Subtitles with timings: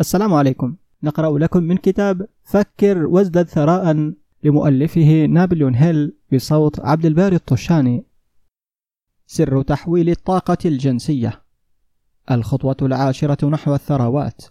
[0.00, 0.76] السلام عليكم.
[1.02, 8.04] نقرأ لكم من كتاب فكر وازدد ثراء لمؤلفه نابليون هيل بصوت عبد الباري الطشاني.
[9.26, 11.42] سر تحويل الطاقة الجنسية.
[12.30, 14.42] الخطوة العاشرة نحو الثروات.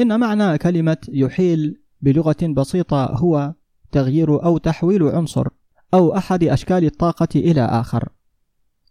[0.00, 3.54] إن معنى كلمة يحيل بلغة بسيطة هو
[3.90, 5.48] تغيير أو تحويل عنصر
[5.94, 8.08] أو أحد أشكال الطاقة إلى آخر.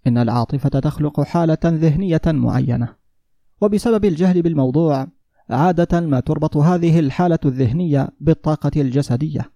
[0.08, 3.01] إن العاطفة تخلق حالة ذهنية معينة.
[3.62, 5.08] وبسبب الجهل بالموضوع
[5.50, 9.52] عادة ما تربط هذه الحالة الذهنية بالطاقة الجسدية.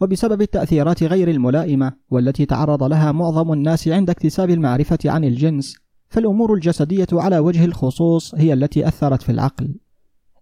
[0.00, 5.76] وبسبب التأثيرات غير الملائمة والتي تعرض لها معظم الناس عند اكتساب المعرفة عن الجنس
[6.08, 9.74] فالأمور الجسدية على وجه الخصوص هي التي أثرت في العقل.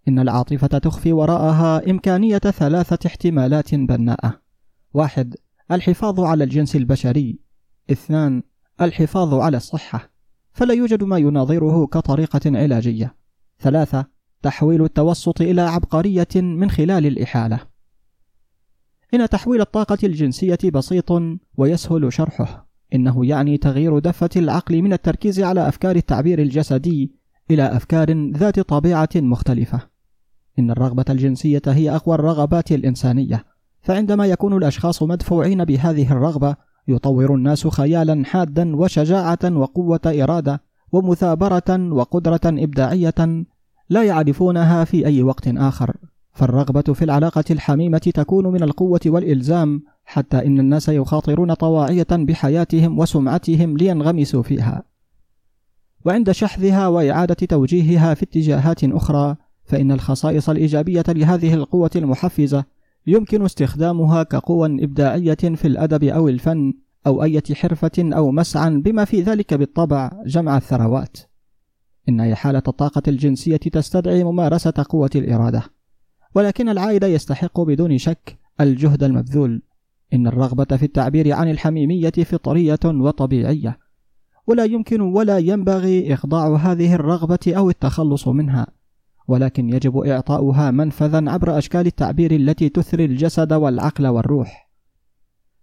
[0.08, 4.41] إن العاطفة تخفي وراءها إمكانية ثلاثة احتمالات بناءة.
[4.95, 5.34] واحد
[5.72, 7.38] الحفاظ على الجنس البشري.
[7.91, 8.42] اثنان
[8.80, 10.13] الحفاظ على الصحة.
[10.54, 13.14] فلا يوجد ما يناظره كطريقة علاجية.
[13.60, 14.04] ثلاثة
[14.42, 17.60] تحويل التوسط إلى عبقرية من خلال الإحالة.
[19.14, 21.12] إن تحويل الطاقة الجنسية بسيط
[21.56, 22.69] ويسهل شرحه.
[22.94, 27.12] إنه يعني تغيير دفة العقل من التركيز على أفكار التعبير الجسدي
[27.50, 29.80] إلى أفكار ذات طبيعة مختلفة.
[30.58, 33.44] إن الرغبة الجنسية هي أقوى الرغبات الإنسانية.
[33.80, 36.56] فعندما يكون الأشخاص مدفوعين بهذه الرغبة
[36.88, 43.44] يطور الناس خيالا حادا وشجاعة وقوة إرادة ومثابرة وقدرة إبداعية
[43.88, 45.96] لا يعرفونها في أي وقت آخر.
[46.32, 53.77] فالرغبة في العلاقة الحميمة تكون من القوة والإلزام حتى إن الناس يخاطرون طواعية بحياتهم وسمعتهم
[53.77, 54.82] لينغمسوا فيها.
[56.05, 62.64] وعند شحذها وإعادة توجيهها في اتجاهات أخرى فإن الخصائص الإيجابية لهذه القوة المحفزة
[63.06, 66.74] يمكن استخدامها كقوى إبداعية في الأدب أو الفن
[67.06, 71.16] أو أي حرفة أو مسعى بما في ذلك بالطبع جمع الثروات.
[72.08, 75.62] إن حالة الطاقة الجنسية تستدعي ممارسة قوة الإرادة.
[76.34, 79.62] ولكن العائد يستحق بدون شك الجهد المبذول.
[80.12, 83.79] إن الرغبة في التعبير عن الحميمية فطرية وطبيعية.
[84.46, 88.67] ولا يمكن ولا ينبغي إخضاع هذه الرغبة أو التخلص منها.
[89.29, 94.70] ولكن يجب إعطاؤها منفذا عبر أشكال التعبير التي تثري الجسد والعقل والروح.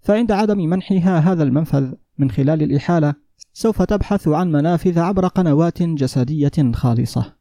[0.02, 3.14] فعند عدم منحها هذا المنفذ من خلال الإحالة
[3.54, 7.34] سوف تبحث عن منافذ عبر قنوات جسدية خالصة.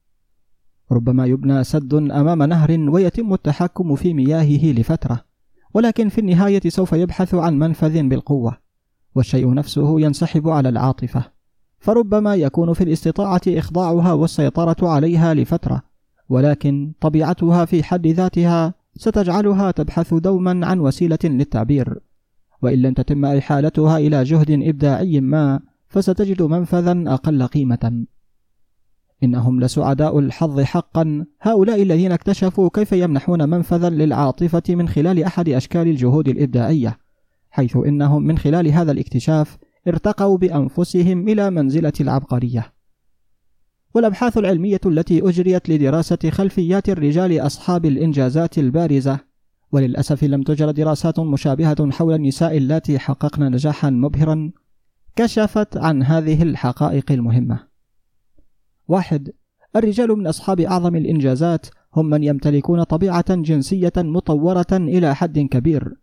[0.92, 5.24] ربما يبنى سد أمام نهر ويتم التحكم في مياهه لفترة
[5.74, 8.56] ولكن في النهاية سوف يبحث عن منفذ بالقوة
[9.14, 11.24] والشيء نفسه ينسحب على العاطفة.
[11.78, 15.89] فربما يكون في الاستطاعة إخضاعها والسيطرة عليها لفترة.
[16.30, 21.98] ولكن طبيعتها في حد ذاتها ستجعلها تبحث دوما عن وسيلة للتعبير.
[22.62, 28.06] وإن لم تتم إحالتها إلى جهد إبداعي ما فستجد منفذا أقل قيمة.
[29.22, 31.26] إنهم لسعداء الحظ حقا.
[31.40, 36.98] هؤلاء الذين اكتشفوا كيف يمنحون منفذا للعاطفة من خلال أحد أشكال الجهود الإبداعية
[37.50, 39.58] حيث إنهم من خلال هذا الاكتشاف
[39.88, 42.79] ارتقوا بأنفسهم إلى منزلة العبقرية.
[43.94, 49.18] والأبحاث العلمية التي أجريت لدراسة خلفيات الرجال أصحاب الإنجازات البارزة.
[49.72, 54.52] وللأسف لم تجر دراسات مشابهة حول النساء اللاتي حققن نجاحا مبهرا
[55.16, 57.66] كشفت عن هذه الحقائق المهمة.
[58.88, 59.30] واحد
[59.76, 65.94] الرجال من أصحاب أعظم الإنجازات هم من يمتلكون طبيعة جنسية مطورة إلى حد كبير.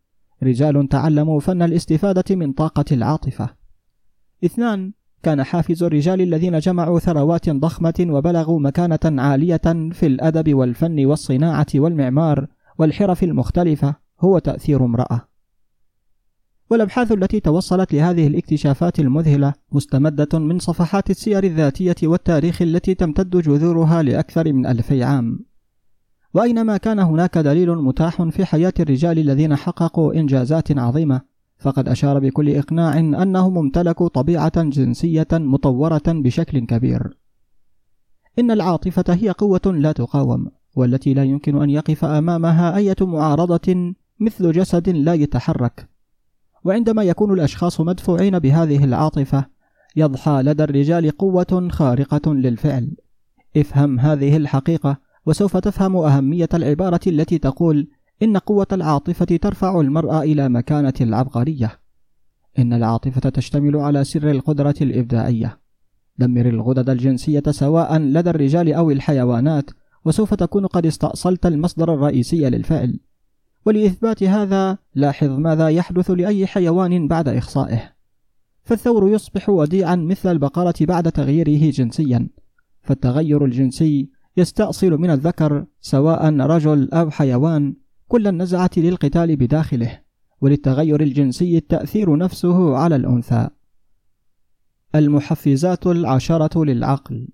[0.44, 3.50] رجال تعلموا فن الاستفادة من طاقة العاطفة.
[4.46, 4.94] اثنان
[5.24, 12.48] كان حافز الرجال الذين جمعوا ثروات ضخمة وبلغوا مكانة عالية في الأدب والفن والصناعة والمعمار
[12.78, 15.28] والحرف المختلفة هو تأثير امرأة.
[16.70, 24.04] والأبحاث التي توصلت لهذه الاكتشافات المذهلة مستمدة من صفحات السير الذاتية والتاريخ التي تمتد جذورها
[24.04, 25.46] لأكثر من ألفي عام.
[26.34, 31.22] وأينما كان هناك دليل متاح في حياة الرجال الذين حققوا إنجازات عظيمة
[31.60, 37.18] فقد أشار بكل إقناع أنهم امتلكوا طبيعة جنسية مطورة بشكل كبير.
[38.40, 44.52] إن العاطفة هي قوة لا تقاوم، والتي لا يمكن أن يقف أمامها أية معارضة مثل
[44.52, 45.90] جسد لا يتحرك.
[46.64, 49.46] وعندما يكون الأشخاص مدفوعين بهذه العاطفة،
[49.96, 52.96] يضحى لدى الرجال قوة خارقة للفعل.
[53.58, 57.88] افهم هذه الحقيقة، وسوف تفهم أهمية العبارة التي تقول:
[58.24, 61.80] إن قوة العاطفة ترفع المرء إلى مكانة العبقرية.
[62.60, 65.60] إن العاطفة تشتمل على سر القدرة الإبداعية.
[66.18, 69.72] دمر الغدد الجنسية سواء لدى الرجال أو الحيوانات،
[70.06, 73.00] وسوف تكون قد استأصلت المصدر الرئيسي للفعل.
[73.66, 77.94] ولإثبات هذا لاحظ ماذا يحدث لأي حيوان بعد إخصائه.
[78.64, 82.30] فالثور يصبح وديعا مثل البقرة بعد تغييره جنسيا.
[82.82, 87.76] فالتغير الجنسي يستأصل من الذكر سواء رجل أو حيوان
[88.08, 90.00] كل النزعة للقتال بداخله
[90.42, 93.50] وللتغير الجنسي التأثير نفسه على الأنثى.
[94.96, 97.28] المحفزات العشرة للعقل.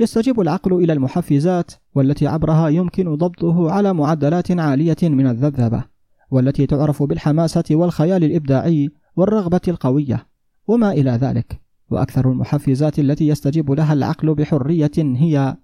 [0.00, 5.84] يستجيب العقل إلى المحفزات والتي عبرها يمكن ضبطه على معدلات عالية من الذبذبة
[6.30, 10.26] والتي تعرف بالحماسة والخيال الإبداعي والرغبة القوية
[10.66, 11.60] وما إلى ذلك.
[11.90, 15.56] وأكثر المحفزات التي يستجيب لها العقل بحرية هي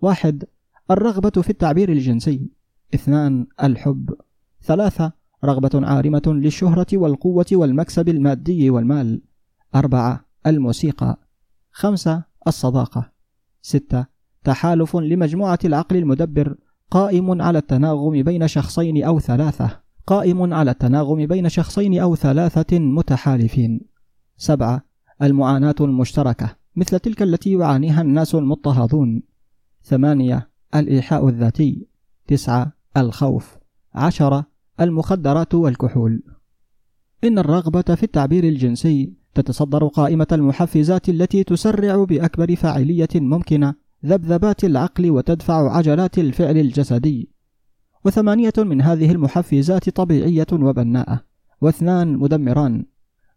[0.00, 0.44] واحد
[0.90, 2.50] الرغبة في التعبير الجنسي.
[2.94, 4.14] اثنان الحب.
[4.62, 5.12] ثلاثة
[5.44, 9.22] رغبة عارمة للشهرة والقوة والمكسب المادي والمال.
[9.74, 11.18] أربعة الموسيقى.
[11.70, 13.12] خمسة الصداقة.
[13.62, 14.06] ستة
[14.44, 16.56] تحالف لمجموعة العقل المدبر
[16.90, 19.80] قائم على التناغم بين شخصين أو ثلاثة.
[20.06, 23.80] قائم على التناغم بين شخصين أو ثلاثة متحالفين.
[24.36, 24.84] سبعة
[25.22, 26.56] المعاناة المشتركة.
[26.76, 29.22] مثل تلك التي يعانيها الناس المضطهدون.
[29.82, 31.86] ثمانية الإيحاء الذاتي.
[32.26, 33.56] تسعة الخوف.
[33.94, 34.46] عشرة
[34.80, 36.22] المخدرات والكحول.
[37.24, 43.74] إن الرغبة في التعبير الجنسي تتصدر قائمة المحفزات التي تسرع بأكبر فاعلية ممكنة
[44.06, 47.30] ذبذبات العقل وتدفع عجلات الفعل الجسدي.
[48.04, 51.20] وثمانية من هذه المحفزات طبيعية وبناءة.
[51.60, 52.84] واثنان مدمران.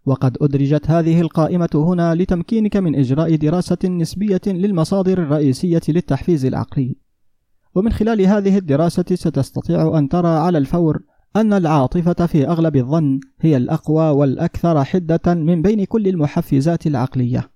[0.05, 6.95] وقد أدرجت هذه القائمة هنا لتمكينك من إجراء دراسة نسبية للمصادر الرئيسية للتحفيز العقلي.
[7.77, 11.03] ومن خلال هذه الدراسة ستستطيع أن ترى على الفور
[11.35, 17.51] أن العاطفة في أغلب الظن هي الأقوى والأكثر حدة من بين كل المحفزات العقلية.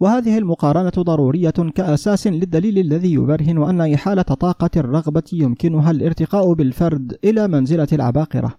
[0.00, 7.48] وهذه المقارنة ضرورية كأساس للدليل الذي يبرهن أن إحالة طاقة الرغبة يمكنها الارتقاء بالفرد إلى
[7.48, 8.54] منزلة العباقرة.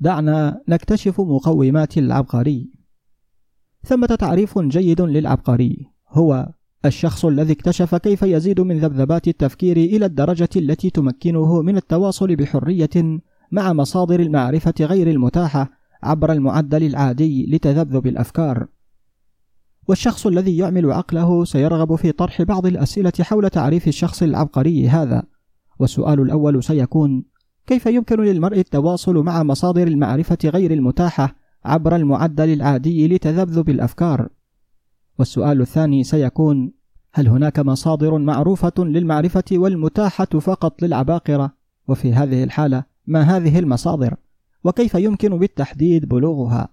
[0.00, 2.70] دعنا نكتشف مقومات العبقري.
[3.84, 6.48] ثمة تعريف جيد للعبقري هو
[6.84, 13.20] الشخص الذي اكتشف كيف يزيد من ذبذبات التفكير إلى الدرجة التي تمكنه من التواصل بحرية
[13.52, 15.70] مع مصادر المعرفة غير المتاحة
[16.02, 18.66] عبر المعدل العادي لتذبذب الأفكار.
[19.88, 25.22] والشخص الذي يعمل عقله سيرغب في طرح بعض الأسئلة حول تعريف الشخص العبقري هذا،
[25.78, 27.24] والسؤال الأول سيكون:
[27.66, 34.28] كيف يمكن للمرء التواصل مع مصادر المعرفة غير المتاحة عبر المعدل العادي لتذبذب الأفكار؟
[35.18, 36.72] والسؤال الثاني سيكون:
[37.12, 41.52] هل هناك مصادر معروفة للمعرفة والمتاحة فقط للعباقرة؟
[41.88, 44.16] وفي هذه الحالة ما هذه المصادر؟
[44.64, 46.68] وكيف يمكن بالتحديد بلوغها؟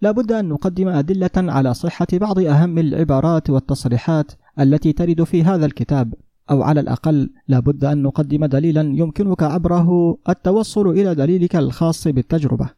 [0.00, 5.66] لا بد أن نقدم أدلة على صحة بعض أهم العبارات والتصريحات التي ترد في هذا
[5.66, 6.14] الكتاب.
[6.50, 12.70] أو على الأقل لا بد أن نقدم دليلا يمكنك عبره التوصل إلى دليلك الخاص بالتجربة.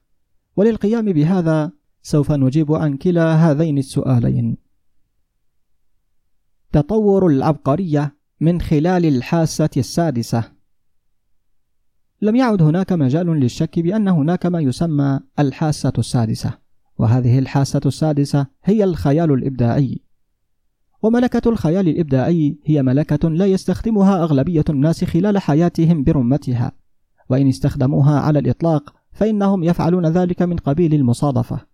[0.57, 1.73] وللقيام بهذا
[2.07, 4.57] سوف نجيب عن كلا هذين السؤالين.
[6.73, 10.45] تطور العبقرية من خلال الحاسة السادسة.
[12.23, 16.59] لم يعد هناك مجال للشك بأن هناك ما يسمى الحاسة السادسة
[16.99, 20.01] وهذه الحاسة السادسة هي الخيال الإبداعي.
[21.03, 26.73] وملكة الخيال الإبداعي هي ملكة لا يستخدمها أغلبية الناس خلال حياتهم برمتها.
[27.31, 31.74] وإن استخدموها على الإطلاق فإنهم يفعلون ذلك من قبيل المصادفة.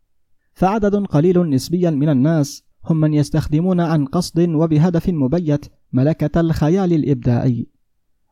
[0.52, 7.66] فعدد قليل نسبيا من الناس هم من يستخدمون عن قصد وبهدف مبيت ملكة الخيال الإبداعي.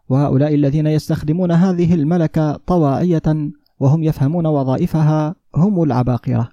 [0.08, 6.48] وهؤلاء الذين يستخدمون هذه الملكة طواعية وهم يفهمون وظائفها هم العباقرة.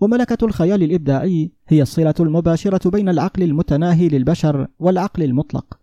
[0.00, 5.78] وملكة الخيال الإبداعي هي الصلة المباشرة بين العقل المتناهي للبشر والعقل المطلق.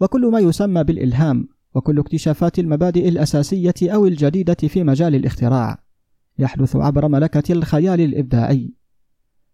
[0.00, 5.83] وكل ما يسمى بالإلهام وكل اكتشافات المبادئ الأساسية أو الجديدة في مجال الاختراع
[6.38, 8.74] يحدث عبر ملكة الخيال الإبداعي.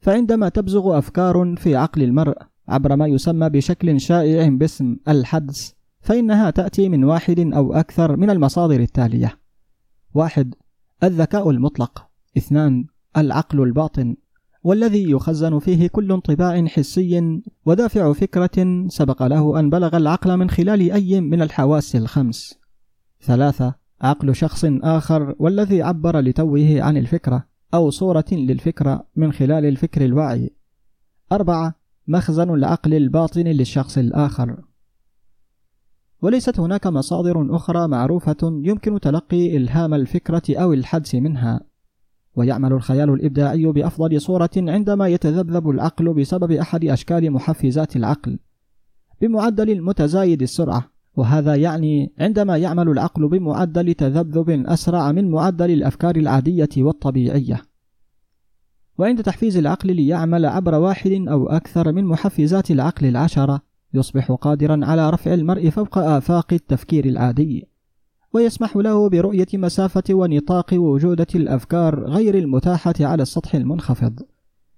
[0.00, 2.36] فعندما تبزغ أفكار في عقل المرء
[2.68, 8.80] عبر ما يسمى بشكل شائع باسم الحدس فإنها تأتي من واحد أو أكثر من المصادر
[8.80, 9.38] التالية:
[10.14, 10.54] واحد
[11.04, 12.06] الذكاء المطلق،
[12.36, 12.84] اثنان
[13.16, 14.16] العقل الباطن،
[14.62, 20.90] والذي يخزن فيه كل انطباع حسي ودافع فكرة سبق له أن بلغ العقل من خلال
[20.92, 22.58] أي من الحواس الخمس.
[23.22, 30.04] ثلاثة عقل شخص آخر والذي عبر لتوه عن الفكرة أو صورة للفكرة من خلال الفكر
[30.04, 30.50] الواعي.
[31.32, 31.74] أربعة
[32.08, 34.56] مخزن العقل الباطن للشخص الآخر.
[36.22, 41.60] وليست هناك مصادر أخرى معروفة يمكن تلقي إلهام الفكرة أو الحدس منها
[42.34, 48.38] ويعمل الخيال الإبداعي بأفضل صورة عندما يتذبذب العقل بسبب أحد أشكال محفزات العقل
[49.20, 56.68] بمعدل متزايد السرعة وهذا يعني عندما يعمل العقل بمعدل تذبذب أسرع من معدل الأفكار العادية
[56.76, 57.62] والطبيعية.
[58.98, 63.60] وعند تحفيز العقل ليعمل عبر واحد أو أكثر من محفزات العقل العشرة
[63.94, 67.68] يصبح قادرا على رفع المرء فوق آفاق التفكير العادي.
[68.32, 74.20] ويسمح له برؤية مسافة ونطاق وجودة الأفكار غير المتاحة على السطح المنخفض.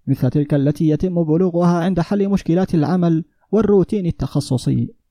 [0.06, 5.01] مثل تلك التي يتم بلوغها عند حل مشكلات العمل والروتين التخصصي.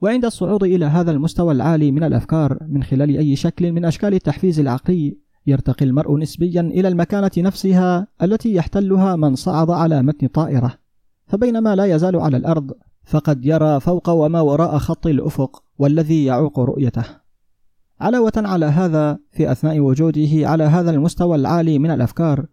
[0.00, 4.60] وعند الصعود إلى هذا المستوى العالي من الأفكار من خلال أي شكل من أشكال التحفيز
[4.60, 5.16] العقلي
[5.46, 10.74] يرتقي المرء نسبيا إلى المكانة نفسها التي يحتلها من صعد على متن طائرة.
[11.26, 12.72] فبينما لا يزال على الأرض
[13.04, 17.04] فقد يرى فوق وما وراء خط الأفق والذي يعوق رؤيته.
[18.00, 22.46] علاوة على هذا في أثناء وجوده على هذا المستوى العالي من الأفكار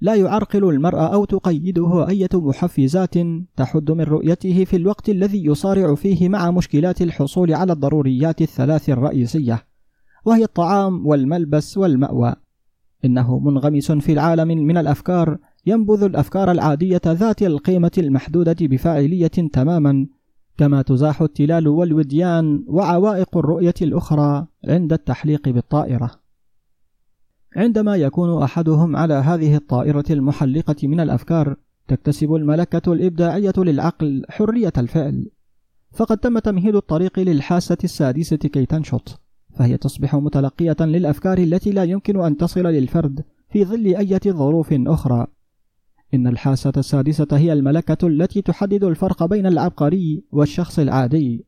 [0.00, 3.14] لا يعرقل المرء أو تقيده أية محفزات
[3.56, 9.66] تحد من رؤيته في الوقت الذي يصارع فيه مع مشكلات الحصول على الضروريات الثلاث الرئيسية
[10.24, 12.34] وهي الطعام والملبس والمأوى.
[13.04, 20.06] إنه منغمس في العالم من الأفكار ينبذ الأفكار العادية ذات القيمة المحدودة بفاعلية تماما
[20.58, 26.25] كما تزاح التلال والوديان وعوائق الرؤية الأخرى عند التحليق بالطائرة.
[27.56, 31.56] عندما يكون أحدهم على هذه الطائرة المحلقة من الأفكار
[31.88, 35.30] تكتسب الملكة الإبداعية للعقل حرية الفعل.
[35.92, 39.20] فقد تم تمهيد الطريق للحاسة السادسة كي تنشط
[39.54, 45.26] فهي تصبح متلقية للأفكار التي لا يمكن أن تصل للفرد في ظل أية ظروف أخرى.
[46.14, 51.44] إن الحاسة السادسة هي الملكة التي تحدد الفرق بين العبقري والشخص العادي.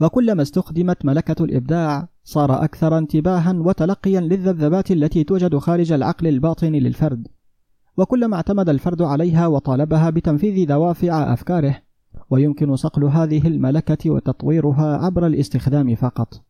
[0.00, 7.28] وكلما استخدمت ملكة الإبداع صار أكثر انتباها وتلقيا للذبذبات التي توجد خارج العقل الباطن للفرد.
[7.96, 11.82] وكلما اعتمد الفرد عليها وطالبها بتنفيذ دوافع أفكاره
[12.30, 16.42] ويمكن صقل هذه الملكة وتطويرها عبر الاستخدام فقط.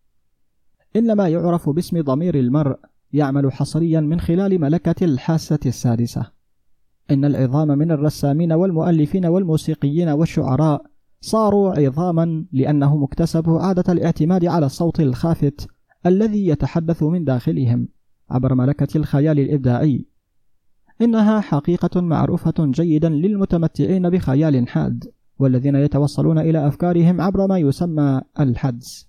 [0.97, 2.77] إن ما يعرف باسم ضمير المرء
[3.13, 6.27] يعمل حصريا من خلال ملكة الحاسة السادسة.
[7.11, 10.87] إن العظام من الرسامين والمؤلفين والموسيقيين والشعراء
[11.21, 15.69] صاروا عظاما لأنهم اكتسبوا عادة الاعتماد على الصوت الخافت
[16.07, 17.89] الذي يتحدث من داخلهم
[18.31, 20.07] عبر ملكة الخيال الإبداعي.
[21.03, 25.05] إنها حقيقة معروفة جيدا للمتمتعين بخيال حاد
[25.39, 29.09] والذين يتوصلون إلى أفكارهم عبر ما يسمى الحدس.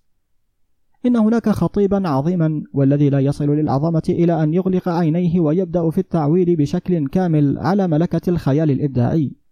[1.06, 6.56] إن هناك خطيبا عظيما والذي لا يصل للعظمة إلى أن يغلق عينيه ويبدأ في التعويل
[6.56, 9.47] بشكل كامل على ملكة الخيال الإبداعي.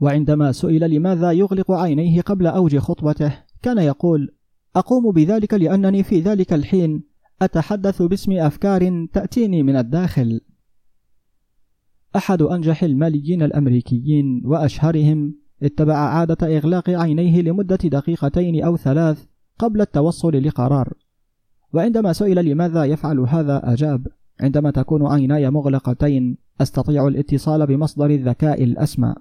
[0.00, 4.34] وعندما سئل لماذا يغلق عينيه قبل أوج خطبته كان يقول
[4.76, 7.02] أقوم بذلك لأنني في ذلك الحين
[7.42, 10.40] أتحدث باسم أفكار تأتيني من الداخل.
[12.16, 19.24] أحد أنجح الماليين الأمريكيين وأشهرهم اتبع عادة إغلاق عينيه لمدة دقيقتين أو ثلاث
[19.58, 20.92] قبل التوصل لقرار.
[21.72, 24.06] وعندما سئل لماذا يفعل هذا أجاب
[24.40, 29.14] عندما تكون عيناي مغلقتين أستطيع الاتصال بمصدر الذكاء الأسمى.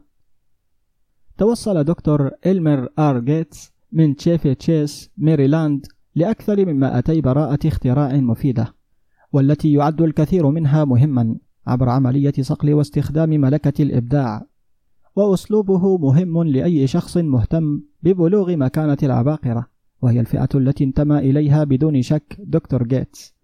[1.38, 5.86] توصل دكتور إلمر آر جيتس من تشيفي تشيس ميريلاند
[6.16, 8.74] لأكثر من 200 براءة اختراع مفيدة
[9.34, 11.36] والتي يعد الكثير منها مهما
[11.68, 14.46] عبر عملية صقل واستخدام ملكة الإبداع
[15.16, 19.66] وأسلوبه مهم لأي شخص مهتم ببلوغ مكانة العباقرة
[20.02, 23.36] وهي الفئة التي انتمى إليها بدون شك دكتور جيتس.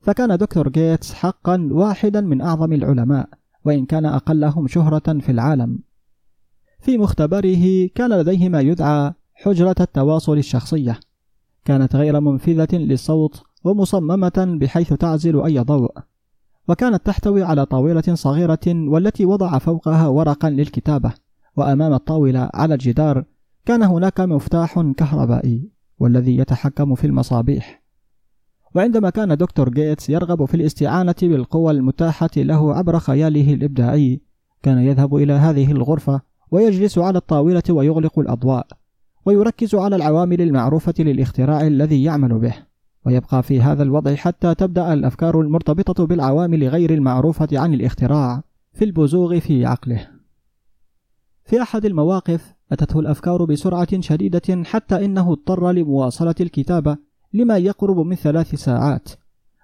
[0.00, 3.28] فكان دكتور جيتس حقا واحدا من أعظم العلماء
[3.64, 5.78] وإن كان أقلهم شهرة في العالم.
[6.80, 11.00] في مختبره كان لديه ما يدعى حجرة التواصل الشخصية.
[11.64, 15.92] كانت غير منفذة للصوت ومصممة بحيث تعزل أي ضوء.
[16.68, 21.12] وكانت تحتوي على طاولة صغيرة والتي وضع فوقها ورقا للكتابة.
[21.56, 23.24] وأمام الطاولة على الجدار
[23.66, 27.82] كان هناك مفتاح كهربائي والذي يتحكم في المصابيح.
[28.74, 34.20] وعندما كان دكتور جيتس يرغب في الاستعانة بالقوى المتاحة له عبر خياله الإبداعي
[34.62, 38.66] كان يذهب إلى هذه الغرفة ويجلس على الطاولة ويغلق الأضواء
[39.26, 42.54] ويركز على العوامل المعروفة للاختراع الذي يعمل به.
[43.06, 49.38] ويبقى في هذا الوضع حتى تبدأ الأفكار المرتبطة بالعوامل غير المعروفة عن الاختراع في البزوغ
[49.38, 50.08] في عقله.
[51.44, 56.96] في أحد المواقف أتته الأفكار بسرعة شديدة حتى إنه اضطر لمواصلة الكتابة
[57.32, 59.08] لما يقرب من ثلاث ساعات.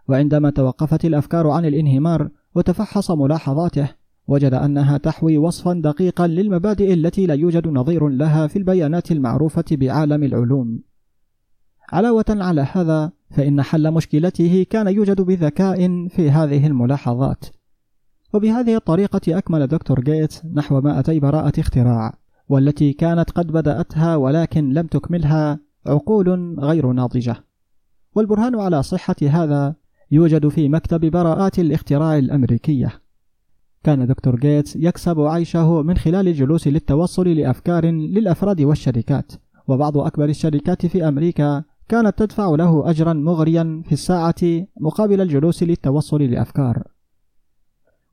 [0.08, 3.88] وعندما توقفت الأفكار عن الانهمار وتفحص ملاحظاته
[4.26, 10.22] وجد أنها تحوي وصفا دقيقا للمبادئ التي لا يوجد نظير لها في البيانات المعروفة بعالم
[10.22, 10.80] العلوم.
[11.92, 17.44] علاوة على هذا فإن حل مشكلته كان يوجد بذكاء في هذه الملاحظات.
[18.34, 22.14] وبهذه الطريقة أكمل دكتور جيتس نحو مائتي براءة اختراع
[22.48, 27.36] والتي كانت قد بدأتها ولكن لم تكملها عقول غير ناضجة.
[28.14, 29.74] والبرهان على صحة هذا
[30.10, 33.03] يوجد في مكتب براءات الاختراع الأمريكية.
[33.84, 39.32] كان دكتور جيتس يكسب عيشه من خلال الجلوس للتوصل لأفكار للأفراد والشركات.
[39.68, 46.22] وبعض أكبر الشركات في أمريكا كانت تدفع له أجرا مغريا في الساعة مقابل الجلوس للتوصل
[46.22, 46.82] لأفكار.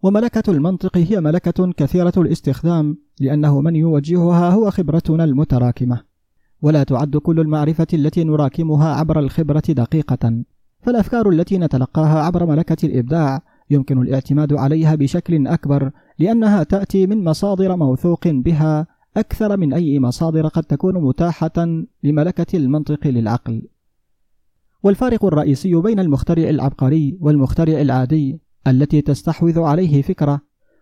[0.04, 6.02] وملكة المنطق هي ملكة كثيرة الاستخدام لأنه من يوجهها هو خبرتنا المتراكمة.
[6.62, 10.44] ولا تعد كل المعرفة التي نراكمها عبر الخبرة دقيقة.
[10.82, 17.76] فالأفكار التي نتلقاها عبر ملكة الإبداع يمكن الاعتماد عليها بشكل أكبر لأنها تأتي من مصادر
[17.76, 18.88] موثوق بها
[19.18, 23.62] أكثر من أي مصادر قد تكون متاحة لملكة المنطق للعقل.
[24.84, 30.42] والفارق الرئيسي بين المخترع العبقري والمخترع العادي التي تستحوذ عليه فكرة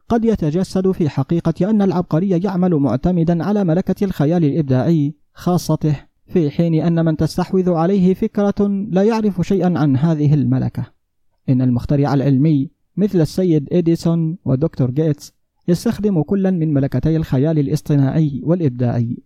[0.09, 5.95] قد يتجسد في حقيقة أن العبقري يعمل معتمدا على ملكة الخيال الإبداعي خاصته
[6.27, 10.85] في حين أن من تستحوذ عليه فكرة لا يعرف شيئا عن هذه الملكة.
[11.49, 12.69] إن المخترع العلمي
[12.99, 15.33] مثل السيد إديسون ودكتور جيتس
[15.67, 19.17] يستخدم كلا من ملكتي الخيال الاصطناعي والإبداعي.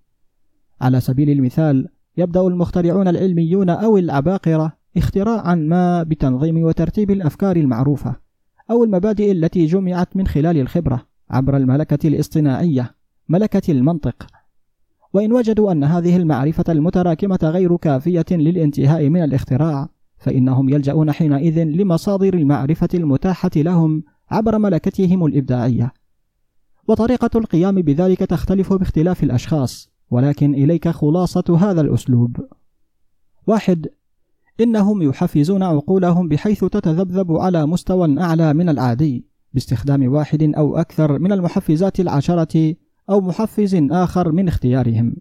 [0.81, 1.87] على سبيل المثال،
[2.17, 8.15] يبدأ المخترعون العلميون أو العباقرة اختراعا ما بتنظيم وترتيب الأفكار المعروفة،
[8.71, 12.95] أو المبادئ التي جمعت من خلال الخبرة عبر الملكة الاصطناعية،
[13.29, 14.27] ملكة المنطق.
[15.13, 19.89] وإن وجدوا أن هذه المعرفة المتراكمة غير كافية للانتهاء من الاختراع،
[20.23, 25.93] فإنهم يلجؤون حينئذ لمصادر المعرفة المتاحة لهم عبر ملكتهم الإبداعية.
[26.87, 32.37] وطريقة القيام بذلك تختلف باختلاف الأشخاص، ولكن إليك خلاصة هذا الأسلوب.
[33.47, 33.87] واحد
[34.59, 41.31] إنهم يحفزون عقولهم بحيث تتذبذب على مستوى أعلى من العادي باستخدام واحد أو أكثر من
[41.31, 42.75] المحفزات العشرة
[43.09, 45.15] أو محفز آخر من اختيارهم.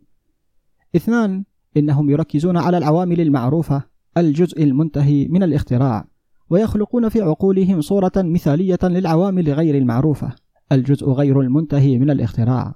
[0.96, 1.44] اثنان
[1.76, 6.06] إنهم يركزون على العوامل المعروفة الجزء المنتهي من الاختراع
[6.50, 10.32] ويخلقون في عقولهم صورة مثالية للعوامل غير المعروفة.
[10.72, 12.74] الجزء غير المنتهي من الاختراع.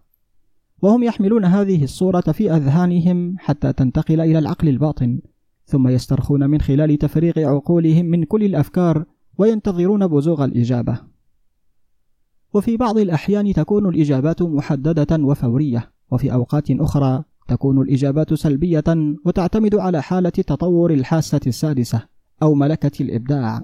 [0.83, 5.21] وهم يحملون هذه الصورة في أذهانهم حتى تنتقل إلى العقل الباطن
[5.64, 9.05] ثم يسترخون من خلال تفريغ عقولهم من كل الأفكار
[9.38, 10.99] وينتظرون بزوغ الإجابة.
[12.55, 18.85] وفي بعض الأحيان تكون الإجابات محددة وفورية وفي أوقات أخرى تكون الإجابات سلبية
[19.24, 22.02] وتعتمد على حالة تطور الحاسة السادسة
[22.42, 23.62] أو ملكة الإبداع.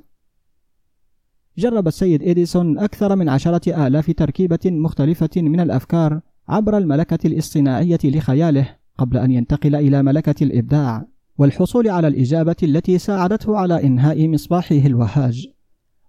[1.59, 8.77] جرب السيد إديسون أكثر من عشرة آلاف تركيبة مختلفة من الأفكار عبر الملكة الاصطناعية لخياله
[8.99, 11.07] قبل أن ينتقل إلى ملكة الإبداع
[11.39, 15.49] والحصول على الإجابة التي ساعدته على إنهاء مصباحه الوهاج.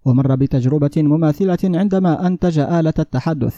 [0.04, 3.56] ومر بتجربة مماثلة عندما أنتج آلة التحدث.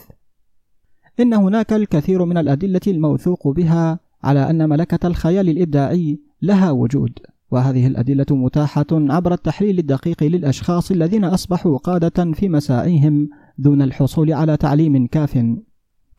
[1.20, 7.19] إن هناك الكثير من الأدلة الموثوق بها على أن ملكة الخيال الإبداعي لها وجود.
[7.51, 14.57] وهذه الأدلة متاحة عبر التحليل الدقيق للأشخاص الذين أصبحوا قادة في مساعيهم دون الحصول على
[14.57, 15.45] تعليم كاف.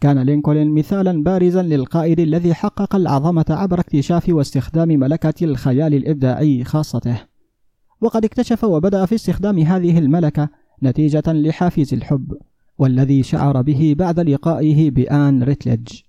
[0.01, 7.17] كان لينكولن مثالا بارزا للقائد الذي حقق العظمة عبر اكتشاف واستخدام ملكة الخيال الإبداعي خاصته.
[8.01, 10.49] وقد اكتشف وبدأ في استخدام هذه الملكة
[10.83, 12.37] نتيجة لحافز الحب
[12.77, 16.06] والذي شعر به بعد لقائه بآن ريتليدج.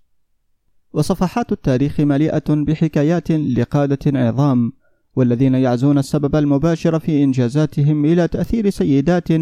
[0.99, 4.73] وصفحات التاريخ مليئة بحكايات لقادة عظام
[5.17, 9.33] والذين يعزون السبب المباشر في إنجازاتهم إلى تأثير سيدات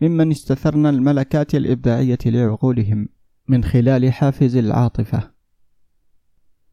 [0.00, 3.08] ممن استثرن الملكات الإبداعية لعقولهم
[3.48, 5.30] من خلال حافز العاطفة.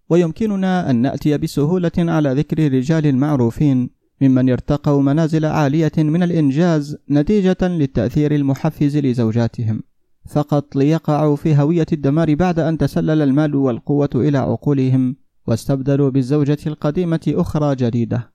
[0.09, 3.89] ويمكننا أن نأتي بسهولة على ذكر رجال معروفين
[4.21, 9.83] ممن ارتقوا منازل عالية من الإنجاز نتيجة للتأثير المحفز لزوجاتهم.
[10.29, 15.15] فقط ليقعوا في هوية الدمار بعد أن تسلل المال والقوة إلى عقولهم
[15.47, 18.31] واستبدلوا بالزوجة القديمة أخرى جديدة.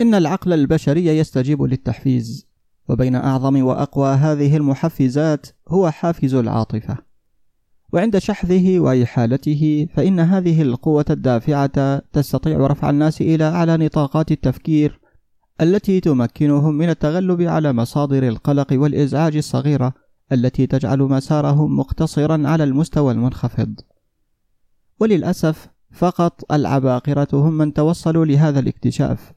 [0.00, 2.46] إن العقل البشري يستجيب للتحفيز،
[2.88, 6.96] وبين أعظم وأقوى هذه المحفزات هو حافز العاطفة.
[7.92, 15.00] وعند شحذه وإحالته فإن هذه القوة الدافعة تستطيع رفع الناس إلى أعلى نطاقات التفكير
[15.60, 19.94] التي تمكنهم من التغلب على مصادر القلق والإزعاج الصغيرة
[20.32, 23.74] التي تجعل مسارهم مقتصرا على المستوى المنخفض.
[25.00, 29.32] وللأسف فقط العباقرة هم من توصلوا لهذا الاكتشاف.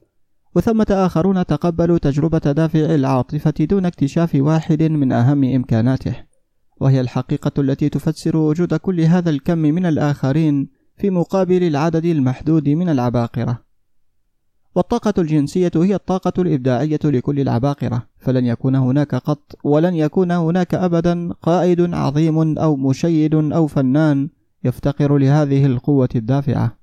[0.56, 6.16] وثمة آخرون تقبلوا تجربة دافع العاطفة دون اكتشاف واحد من أهم إمكاناته.
[6.80, 12.88] وهي الحقيقة التي تفسر وجود كل هذا الكم من الآخرين في مقابل العدد المحدود من
[12.88, 13.71] العباقرة.
[14.74, 21.32] والطاقة الجنسية هي الطاقة الإبداعية لكل العباقرة، فلن يكون هناك قط ولن يكون هناك أبدا
[21.32, 24.28] قائد عظيم أو مشيد أو فنان
[24.64, 26.76] يفتقر لهذه القوة الدافعة.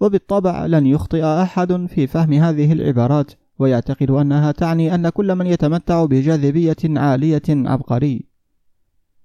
[0.00, 6.04] وبالطبع لن يخطئ أحد في فهم هذه العبارات ويعتقد أنها تعني أن كل من يتمتع
[6.04, 8.34] بجاذبية عالية عبقري.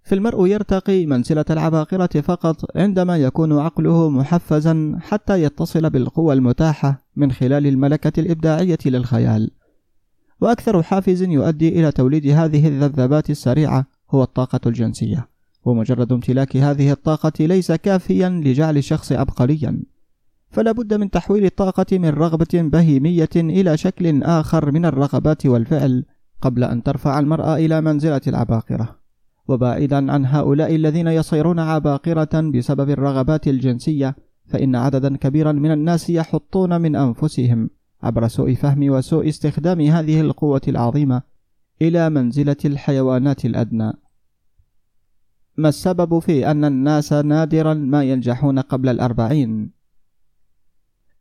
[0.03, 7.67] فالمرء يرتقي منزلة العباقرة فقط عندما يكون عقله محفزا حتى يتصل بالقوى المتاحة من خلال
[7.67, 9.51] الملكة الإبداعية للخيال.
[10.41, 15.29] وأكثر حافز يؤدي إلى توليد هذه الذبذبات السريعة هو الطاقة الجنسية
[15.65, 19.83] ومجرد امتلاك هذه الطاقة ليس كافيا لجعل الشخص عبقريا
[20.49, 26.05] فلا بد من تحويل الطاقة من رغبة بهيمية إلى شكل آخر من الرغبات والفعل
[26.41, 28.99] قبل أن ترفع المرأة إلى منزلة العباقرة.
[29.47, 34.15] وبعيدا عن هؤلاء الذين يصيرون عباقرة بسبب الرغبات الجنسية
[34.49, 37.69] فإن عددا كبيرا من الناس يحطون من أنفسهم
[38.03, 41.21] عبر سوء فهم وسوء استخدام هذه القوة العظيمة
[41.81, 43.93] إلى منزلة الحيوانات الأدنى.
[45.57, 49.71] ما السبب في أن الناس نادرا ما ينجحون قبل الأربعين؟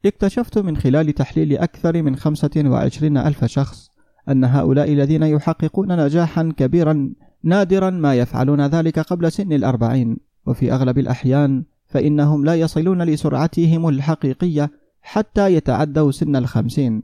[0.07, 3.91] اكتشفت من خلال تحليل أكثر من خمسة وعشرين ألف شخص
[4.29, 7.11] أن هؤلاء الذين يحققون نجاحا كبيرا
[7.43, 14.71] نادرا ما يفعلون ذلك قبل سن الأربعين وفي أغلب الأحيان فإنهم لا يصلون لسرعتهم الحقيقية
[15.03, 17.03] حتى يتعدوا سن الخمسين.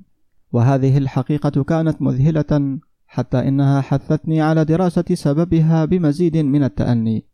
[0.52, 7.24] وهذه الحقيقة كانت مذهلة حتى إنها حثتني على دراسة سببها بمزيد من التأني.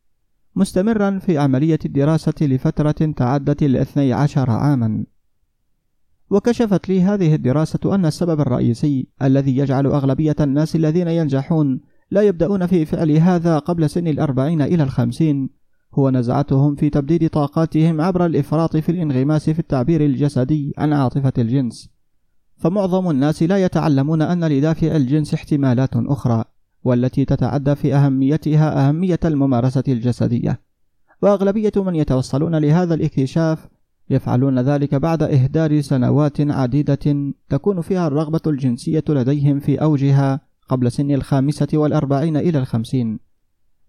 [0.56, 5.04] مستمرا في عملية الدراسة لفترة تعدت الاثني عشر عاما.
[6.30, 12.66] وكشفت لي هذه الدراسة أن السبب الرئيسي الذي يجعل أغلبية الناس الذين ينجحون لا يبدأون
[12.66, 15.60] في فعل هذا قبل سن الأربعين إلى الخمسين
[15.94, 21.90] هو نزعتهم في تبديد طاقاتهم عبر الإفراط في الانغماس في التعبير الجسدي عن عاطفة الجنس.
[22.57, 26.44] فمعظم الناس لا يتعلمون أن لدافع الجنس احتمالات أخرى
[26.85, 30.61] والتي تتعدى في أهميتها أهمية الممارسة الجسدية.
[31.22, 33.68] وأغلبية من يتوصلون لهذا الاكتشاف
[34.11, 41.11] يفعلون ذلك بعد إهدار سنوات عديدة تكون فيها الرغبة الجنسية لديهم في أوجها قبل سن
[41.11, 43.30] الخامسة والأربعين إلى الخمسين.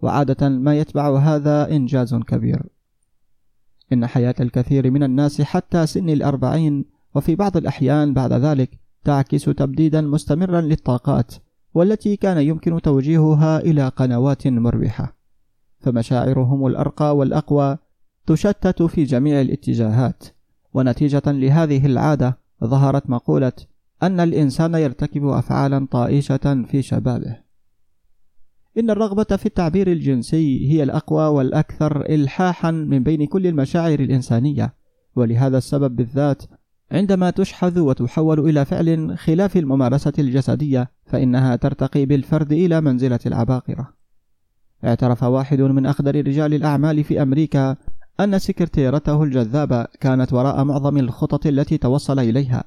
[0.02, 2.64] وعادة ما يتبع هذا إنجاز كبير.
[3.94, 6.86] إن حياة الكثير من الناس حتى سن الأربعين
[7.16, 11.34] وفي بعض الأحيان بعد ذلك تعكس تبديدا مستمرا للطاقات
[11.74, 15.16] والتي كان يمكن توجيهها إلى قنوات مربحة.
[15.80, 17.78] فمشاعرهم الأرقى والأقوى
[18.28, 20.24] تشتت في جميع الاتجاهات
[20.74, 23.54] ونتيجة لهذه العادة ظهرت مقولة
[24.04, 27.51] أن الإنسان يرتكب أفعالا طائشة في شبابه.
[28.78, 34.74] إن الرغبة في التعبير الجنسي هي الأقوى والأكثر إلحاحا من بين كل المشاعر الإنسانية
[35.16, 36.44] ولهذا السبب بالذات
[36.92, 43.94] عندما تشحذ وتحول إلى فعل خلاف الممارسة الجسدية فإنها ترتقي بالفرد إلى منزلة العباقرة.
[44.86, 47.76] اعترف واحد من أخدر رجال الأعمال في أمريكا
[48.20, 52.64] أن سكرتيرته الجذابة كانت وراء معظم الخطط التي توصل إليها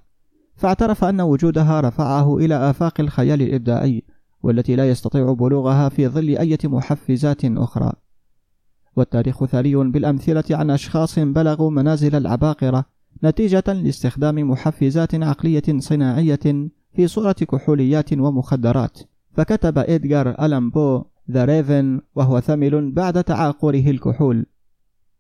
[0.57, 4.03] فاعترف أن وجودها رفعه إلى آفاق الخيال الإبداعي
[4.45, 7.93] والتي لا يستطيع بلوغها في ظل أي محفزات أخرى.
[8.97, 12.85] والتاريخ ثري بالأمثلة عن أشخاص بلغوا منازل العباقرة
[13.25, 18.99] نتيجة لاستخدام محفزات عقلية صناعية في صورة كحوليات ومخدرات.
[19.33, 24.47] فكتب إدغار ألان بو The Raven وهو ثمل بعد تعاقره الكحول.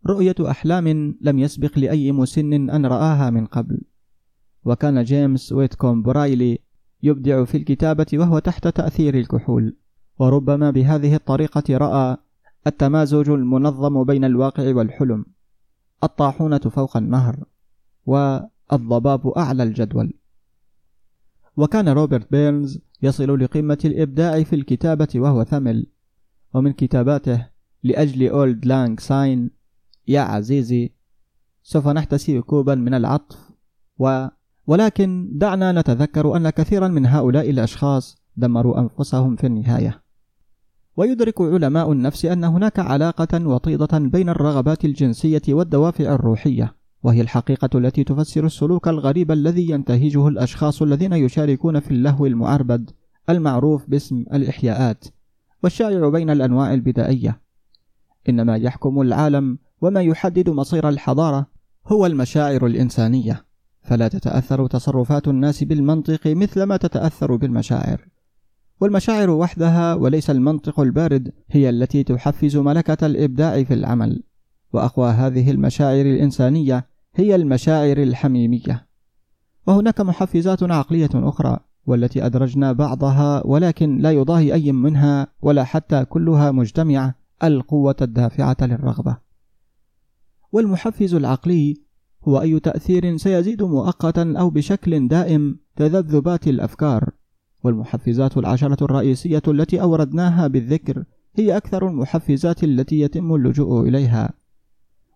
[0.06, 3.80] رؤية أحلام لم يسبق لأي إنسان أن رآها من قبل.
[4.64, 6.58] وكان جيمس ويتكوم رايلي
[7.02, 9.76] يبدع في الكتابة وهو تحت تأثير الكحول.
[10.18, 12.16] وربما بهذه الطريقة رأى
[12.66, 15.24] التمازج المنظم بين الواقع والحلم.
[16.04, 17.44] الطاحونة فوق النهر
[18.06, 20.12] والضباب أعلى الجدول.
[21.56, 25.86] وكان روبرت بيرنز يصل لقمة الإبداع في الكتابة وهو ثمل.
[26.54, 27.46] ومن كتاباته
[27.82, 29.50] لأجل Auld Lang Syne
[30.08, 30.92] يا عزيزي
[31.62, 33.50] سوف نحتسي كوبا من العطف
[33.98, 34.26] و
[34.66, 40.02] ولكن دعنا نتذكر أن كثيرا من هؤلاء الأشخاص دمروا أنفسهم في النهاية.
[40.96, 48.04] ويدرك علماء النفس أن هناك علاقة وطيدة بين الرغبات الجنسية والدوافع الروحية وهي الحقيقة التي
[48.04, 52.90] تفسر السلوك الغريب الذي ينتهجه الأشخاص الذين يشاركون في اللهو المعربد
[53.30, 55.04] المعروف باسم الإحياءات
[55.62, 57.40] والشائع بين الأنواع البدائية.
[58.28, 61.46] إنما يحكم العالم وما يحدد مصير الحضارة
[61.86, 63.44] هو المشاعر الإنسانية.
[63.84, 68.08] فلا تتأثر تصرفات الناس بالمنطق مثلما تتأثر بالمشاعر.
[68.80, 74.22] والمشاعر وحدها وليس المنطق البارد هي التي تحفز ملكة الإبداع في العمل.
[74.72, 78.86] وأقوى هذه المشاعر الإنسانية هي المشاعر الحميمية.
[79.66, 86.50] وهناك محفزات عقلية أخرى والتي أدرجنا بعضها ولكن لا يضاهي أي منها ولا حتى كلها
[86.50, 89.16] مجتمعة القوة الدافعة للرغبة.
[90.52, 91.83] والمحفز العقلي
[92.28, 97.10] هو أي تأثير سيزيد مؤقتا أو بشكل دائم تذبذبات الأفكار.
[97.64, 101.04] والمحفزات العشرة الرئيسية التي أوردناها بالذكر
[101.36, 104.30] هي أكثر المحفزات التي يتم اللجوء إليها.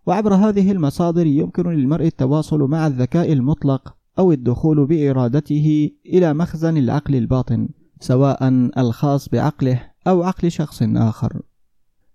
[0.05, 7.15] وعبر هذه المصادر يمكن للمرء التواصل مع الذكاء المطلق أو الدخول بإرادته إلى مخزن العقل
[7.15, 7.69] الباطن
[7.99, 11.41] سواء الخاص بعقله أو عقل شخص آخر.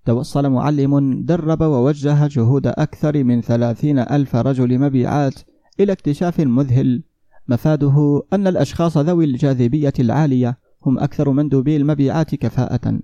[0.05, 5.35] توصل معلم درب ووجه جهود أكثر من ثلاثين ألف رجل مبيعات
[5.81, 7.03] إلى اكتشاف مذهل.
[7.49, 13.01] مفاده أن الأشخاص ذوي الجاذبية العالية هم أكثر مندوبي المبيعات كفاءة.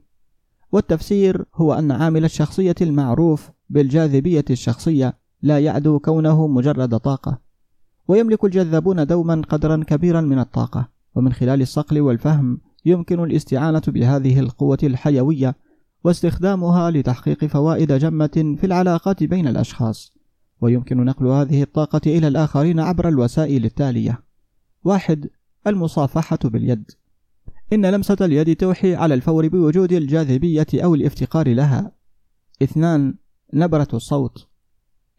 [0.72, 7.38] والتفسير هو أن عامل الشخصية المعروف بالجاذبية الشخصية لا يعدو كونه مجرد طاقة
[8.08, 10.88] ويملك الجذابون دوما قدرا كبيرا من الطاقة.
[11.14, 15.56] ومن خلال الصقل والفهم يمكن الاستعانة بهذه القوة الحيوية
[16.04, 20.14] واستخدامها لتحقيق فوائد جمة في العلاقات بين الأشخاص.
[20.60, 24.22] ويمكن نقل هذه الطاقة إلى الآخرين عبر الوسائل التالية.
[24.84, 25.30] واحد
[25.66, 26.90] المصافحة باليد.
[27.72, 31.92] إن لمسة اليد توحي على الفور بوجود الجاذبية أو الافتقار لها.
[32.62, 33.14] اثنان
[33.54, 34.46] نبرة الصوت.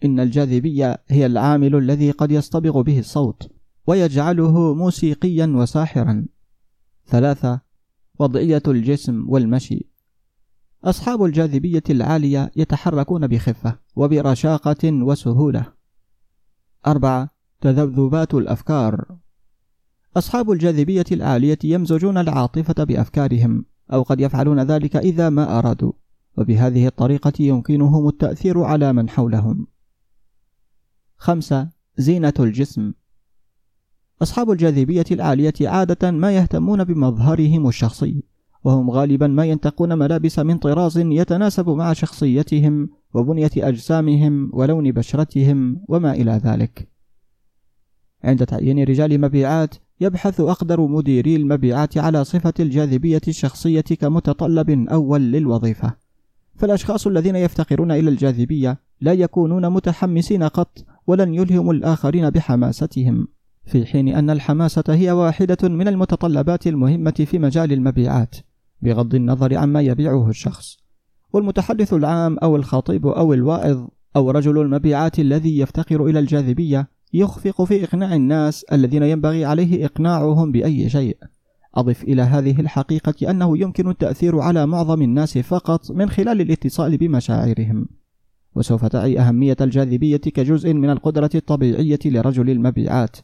[0.06, 3.52] إن الجاذبية هي العامل الذي قد يصطبغ به الصوت
[3.88, 6.26] ويجعله موسيقيا وساحرا.
[7.06, 7.62] ثلاثة
[8.20, 9.91] وضعية الجسم والمشي.
[10.84, 15.66] أصحاب الجاذبية العالية يتحركون بخفة وبرشاقة وسهولة.
[16.88, 17.30] أربعة
[17.62, 19.06] تذبذبات الأفكار.
[20.18, 25.92] أصحاب الجاذبية العالية يمزجون العاطفة بأفكارهم أو قد يفعلون ذلك إذا ما أرادوا
[26.38, 29.68] وبهذه الطريقة يمكنهم التأثير على من حولهم.
[31.18, 32.94] خمسة زينة الجسم.
[34.22, 38.31] أصحاب الجاذبية العالية عادة ما يهتمون بمظهرهم الشخصي
[38.64, 46.12] وهم غالبا ما ينتقون ملابس من طراز يتناسب مع شخصيتهم وبنية أجسامهم ولون بشرتهم وما
[46.12, 46.88] إلى ذلك.
[48.24, 55.94] عند تعيين رجال مبيعات يبحث أقدر مديري المبيعات على صفة الجاذبية الشخصية كمتطلب أول للوظيفة.
[56.56, 63.28] فالأشخاص الذين يفتقرون إلى الجاذبية لا يكونون متحمسين قط ولن يلهموا الآخرين بحماستهم
[63.66, 68.36] في حين أن الحماسة هي واحدة من المتطلبات المهمة في مجال المبيعات.
[68.82, 70.78] بغض النظر عما يبيعه الشخص.
[71.34, 77.84] والمتحدث العام أو الخطيب أو الواعظ أو رجل المبيعات الذي يفتقر إلى الجاذبية يخفق في
[77.84, 81.18] إقناع الناس الذين ينبغي عليه إقناعهم بأي شيء.
[81.76, 87.88] أضف إلى هذه الحقيقة أنه يمكن التأثير على معظم الناس فقط من خلال الاتصال بمشاعرهم.
[88.56, 93.18] وسوف تعي أهمية الجاذبية كجزء من القدرة الطبيعية لرجل المبيعات.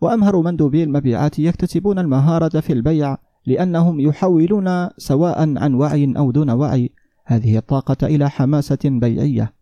[0.00, 6.90] وأمهر مندوبي المبيعات يكتسبون المهارة في البيع لأنهم يحولون سواء عن وعي أو دون وعي
[7.24, 9.52] هذه الطاقة إلى حماسة بيعية.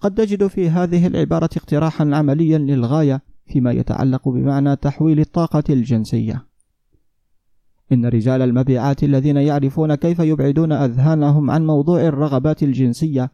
[0.00, 6.46] قد تجد في هذه العبارة اقتراحا عمليا للغاية فيما يتعلق بمعنى تحويل الطاقة الجنسية.
[7.92, 13.30] إن رجال المبيعات الذين يعرفون كيف يبعدون أذهانهم عن موضوع الرغبات الجنسية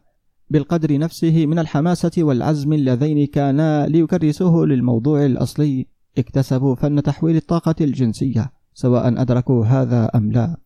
[0.49, 8.60] بالقدر نفسه من الحماسة والعزم اللذين كانا ليكرسوه للموضوع الأصلي اكتسبوا فن تحويل الطاقة الجنسية.
[8.73, 10.57] سواء أدركوا هذا أم لا.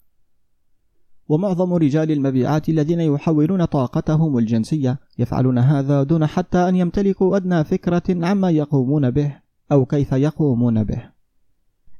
[1.27, 8.03] ومعظم رجال المبيعات الذين يحولون طاقتهم الجنسية يفعلون هذا دون حتى أن يمتلكوا أدنى فكرة
[8.09, 9.35] عما يقومون به
[9.71, 11.09] أو كيف يقومون به.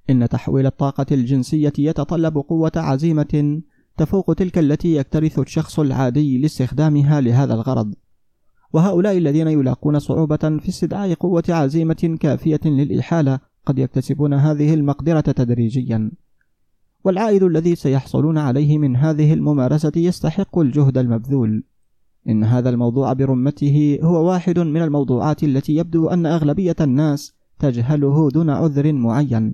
[0.10, 3.62] إن تحويل الطاقة الجنسية يتطلب قوة عزيمة
[3.98, 7.94] تفوق تلك التي يكترث الشخص العادي لاستخدامها لهذا الغرض.
[8.74, 16.12] وهؤلاء الذين يلاقون صعوبة في استدعاء قوة عزيمة كافية للإحالة قد يكتسبون هذه المقدرة تدريجيا.
[17.04, 21.64] والعائد الذي سيحصلون عليه من هذه الممارسة يستحق الجهد المبذول.
[22.30, 28.50] إن هذا الموضوع برمته هو واحد من الموضوعات التي يبدو أن أغلبية الناس تجهله دون
[28.50, 29.54] عذر معين.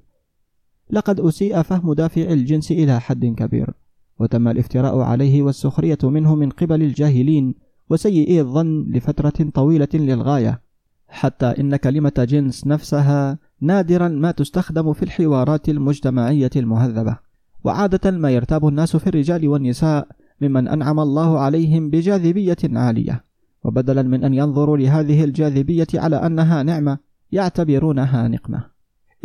[0.89, 3.73] لقد أسيء فهم دافع الجنس إلى حد كبير
[4.19, 7.55] وتم الافتراء عليه والسخرية منه من قبل الجاهلين
[7.89, 10.61] وسيئي الظن لفترة طويلة للغاية.
[11.07, 17.17] حتى إن كلمة جنس نفسها نادرا ما تستخدم في الحوارات المجتمعية المهذبة.
[17.63, 20.07] وعادة ما يرتاب الناس في الرجال والنساء
[20.41, 23.23] ممن أنعم الله عليهم بجاذبية عالية.
[23.63, 26.97] وبدلا من أن ينظروا لهذه الجاذبية على أنها نعمة
[27.31, 28.63] يعتبرونها نقمة.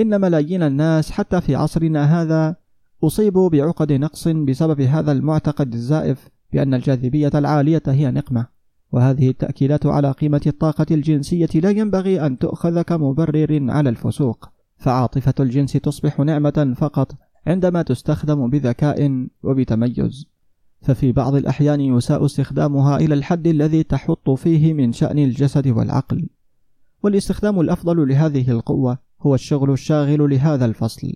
[0.00, 2.56] إن ملايين الناس حتى في عصرنا هذا
[3.04, 8.55] أصيبوا بعقد نقص بسبب هذا المعتقد الزائف بأن الجاذبية العالية هي نقمة.
[8.92, 14.48] وهذه التأكيدات على قيمة الطاقة الجنسية لا ينبغي أن تؤخذ كمبرر على الفسوق.
[14.76, 17.12] فعاطفة الجنس تصبح نعمة فقط
[17.46, 20.26] عندما تستخدم بذكاء وبتميز.
[20.82, 26.28] ففي بعض الأحيان يساء استخدامها إلى الحد الذي تحط فيه من شأن الجسد والعقل.
[27.02, 31.12] والاستخدام الأفضل لهذه القوة هو الشغل الشاغل لهذا الفصل.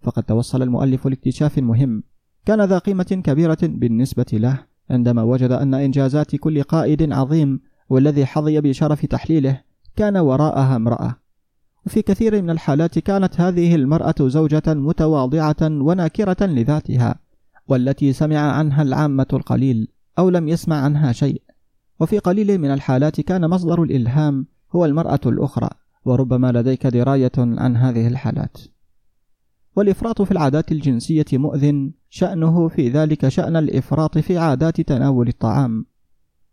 [0.00, 2.02] فقد توصل المؤلف لاكتشاف مهم.
[2.46, 4.67] كان ذا قيمة كبيرة بالنسبة له.
[4.90, 9.60] عندما وجد أن إنجازات كل قائد عظيم والذي حظي بشرف تحليله
[9.96, 11.14] كان وراءها امرأة.
[11.86, 17.20] وفي كثير من الحالات كانت هذه المرأة زوجة متواضعة وناكرة لذاتها
[17.68, 21.42] والتي سمع عنها العامة القليل أو لم يسمع عنها شيء.
[22.00, 24.46] وفي قليل من الحالات كان مصدر الإلهام
[24.76, 25.68] هو المرأة الأخرى
[26.04, 28.58] وربما لديك دراية عن هذه الحالات.
[29.76, 35.86] والإفراط في العادات الجنسية مؤذن شأنه في ذلك شأن الإفراط في عادات تناول الطعام.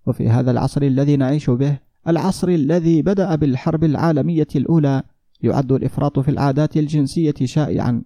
[0.08, 5.04] وفي هذا العصر الذي نعيش به العصر الذي بدأ بالحرب العالمية الأولى
[5.42, 8.02] يعد الإفراط في العادات الجنسية شائعا.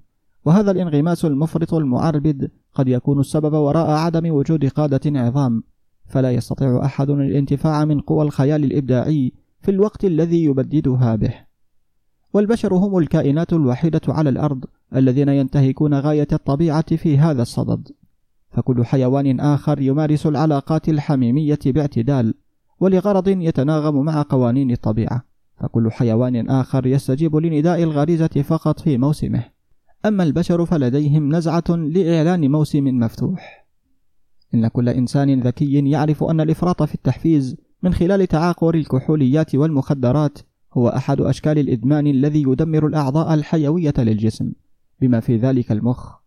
[0.45, 5.63] وهذا الانغماس المفرط المعربد قد يكون السبب وراء عدم وجود قادة عظام.
[6.05, 11.48] فلا يستطيع أحد الانتفاع من قوى الخيال الإبداعي في الوقت الذي يبددها به.
[12.33, 14.65] والبشر هم الكائنات الوحيدة على الأرض
[14.95, 17.87] الذين ينتهكون غاية الطبيعة في هذا الصدد.
[18.51, 22.33] فكل حيوان آخر يمارس العلاقات الحميمية باعتدال
[22.79, 25.25] ولغرض يتناغم مع قوانين الطبيعة.
[25.57, 29.43] فكل حيوان آخر يستجيب لنداء الغريزة فقط في موسمه.
[30.05, 33.65] أما البشر فلديهم نزعة لإعلان موسم مفتوح.
[34.53, 40.39] إن كل إنسان ذكي يعرف أن الإفراط في التحفيز من خلال تعاقر الكحوليات والمخدرات
[40.73, 44.51] هو أحد أشكال الإدمان الذي يدمر الأعضاء الحيوية للجسم
[45.01, 46.19] بما في ذلك المخ.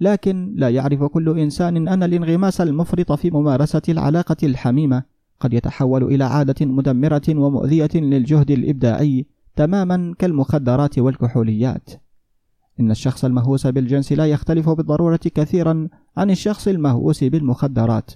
[0.00, 5.02] لكن لا يعرف كل إنسان أن الانغماس المفرط في ممارسة العلاقة الحميمة
[5.40, 11.90] قد يتحول إلى عادة مدمرة ومؤذية للجهد الإبداعي تماما كالمخدرات والكحوليات.
[12.80, 18.10] إن الشخص المهووس بالجنس لا يختلف بالضرورة كثيرا عن الشخص المهووس بالمخدرات.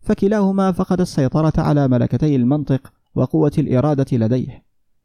[0.00, 4.63] فكلاهما فقد السيطرة على ملكتي المنطق وقوة الإرادة لديه.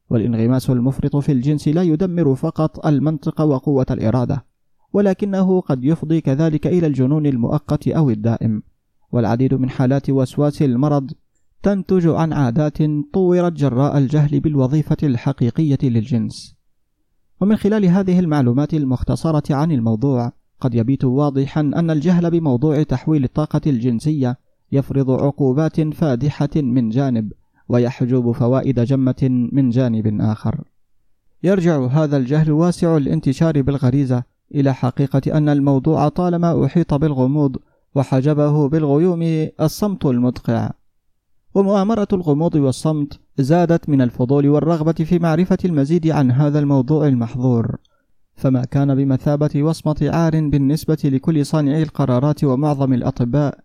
[0.10, 4.45] والانغماس المفرط في الجنس لا يدمر فقط المنطق وقوة الإرادة
[4.93, 8.63] ولكنه قد يفضي كذلك إلى الجنون المؤقت أو الدائم.
[9.12, 11.12] والعديد من حالات وسواس المرض
[11.63, 12.78] تنتج عن عادات
[13.13, 16.56] طورت جراء الجهل بالوظيفة الحقيقية للجنس.
[17.41, 23.62] ومن خلال هذه المعلومات المختصرة عن الموضوع قد يبيت واضحا أن الجهل بموضوع تحويل الطاقة
[23.67, 24.38] الجنسية
[24.72, 27.34] يفرض عقوبات فادحة من جانب
[27.69, 30.62] ويحجب فوائد جمة من جانب آخر.
[31.43, 34.23] يرجع هذا الجهل واسع الانتشار بالغريزة
[34.55, 37.58] إلى حقيقة أن الموضوع طالما أحيط بالغموض
[37.95, 40.71] وحجبه بالغيوم الصمت المدقع.
[41.55, 47.75] ومؤامرة الغموض والصمت زادت من الفضول والرغبة في معرفة المزيد عن هذا الموضوع المحظور.
[48.36, 53.60] فما كان بمثابة وصمة عار بالنسبة لكل صانعي القرارات ومعظم الأطباء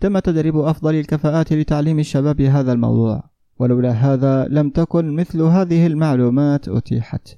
[0.00, 3.37] تم تدريب أفضل الكفاءات لتعليم الشباب هذا الموضوع.
[3.58, 7.28] ولولا هذا لم تكن مثل هذه المعلومات أتيحت.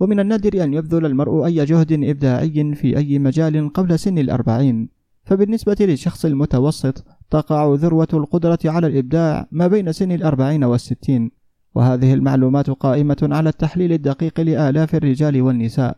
[0.00, 4.88] ومن النادر أن يبذل المرء أي جهد إبداعي في أي مجال قبل سن الأربعين
[5.24, 11.30] فبالنسبة للشخص المتوسط تقع ذروة القدرة على الإبداع ما بين سن الأربعين والستين
[11.74, 15.96] وهذه المعلومات قائمة على التحليل الدقيق لآلاف الرجال والنساء.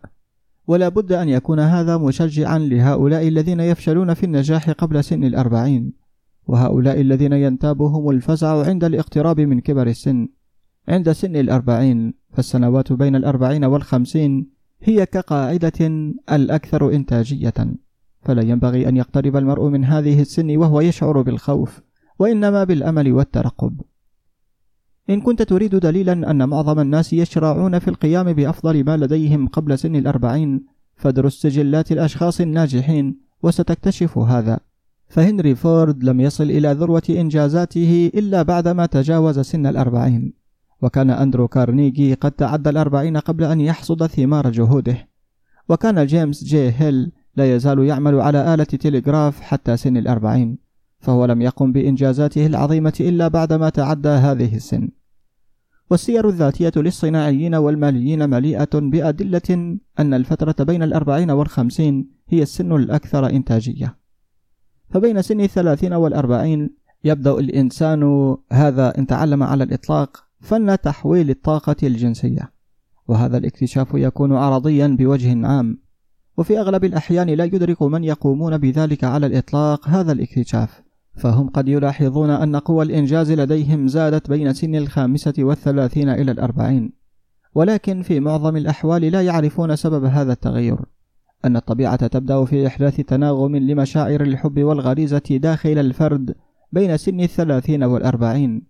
[0.67, 5.93] ولا بد أن يكون هذا مشجعا لهؤلاء الذين يفشلون في النجاح قبل سن الأربعين.
[6.47, 10.29] وهؤلاء الذين ينتابهم الفزع عند الاقتراب من كبر السن.
[10.89, 14.51] عند سن الأربعين فالسنوات بين الأربعين والخمسين
[14.83, 15.81] هي كقاعدة
[16.33, 17.55] الأكثر إنتاجية.
[18.23, 21.81] فلا ينبغي أن يقترب المرء من هذه السن وهو يشعر بالخوف
[22.19, 23.81] وإنما بالأمل والترقب.
[25.11, 29.97] إن كنت تريد دليلا أن معظم الناس يشرعون في القيام بأفضل ما لديهم قبل سن
[29.97, 34.61] الأربعين فادرس سجلات الأشخاص الناجحين وستكتشف هذا.
[35.09, 40.45] فهنري فورد لم يصل إلى ذروة إنجازاته إلا بعدما تجاوز سن الأربعين
[40.83, 45.09] وكان أندرو كارنيجي قد تعدى الأربعين قبل أن يحصد ثمار جهوده.
[45.69, 50.59] وكان جيمس جي هيل لا يزال يعمل على آلة تلغراف حتى سن الأربعين
[51.01, 54.89] فهو لم يقم بإنجازاته العظيمة إلا بعدما تعدى هذه السن.
[55.91, 64.04] والسير الذاتية للصناعيين والماليين مليئة بأدلة أن الفترة بين الأربعين والخمسين هي السن الأكثر إنتاجية.
[64.95, 66.71] فبين سن الثلاثين والأربعين
[67.05, 72.53] يبدأ الإنسان هذا إن تعلم على الإطلاق فن تحويل الطاقة الجنسية.
[73.09, 75.79] وهذا الاكتشاف يكون عرضيا بوجه عام.
[76.37, 80.83] وفي أغلب الأحيان لا يدرك من يقومون بذلك على الإطلاق هذا الاكتشاف.
[81.17, 86.93] فهم قد يلاحظون أن قوى الإنجاز لديهم زادت بين سن الخامسة والثلاثين إلى الأربعين.
[87.55, 90.79] ولكن في معظم الأحوال لا يعرفون سبب هذا التغير.
[91.45, 96.35] أن الطبيعة تبدأ في إحداث تناغم لمشاعر الحب والغريزة داخل الفرد
[96.73, 98.63] بين سن الثلاثين والأربعين.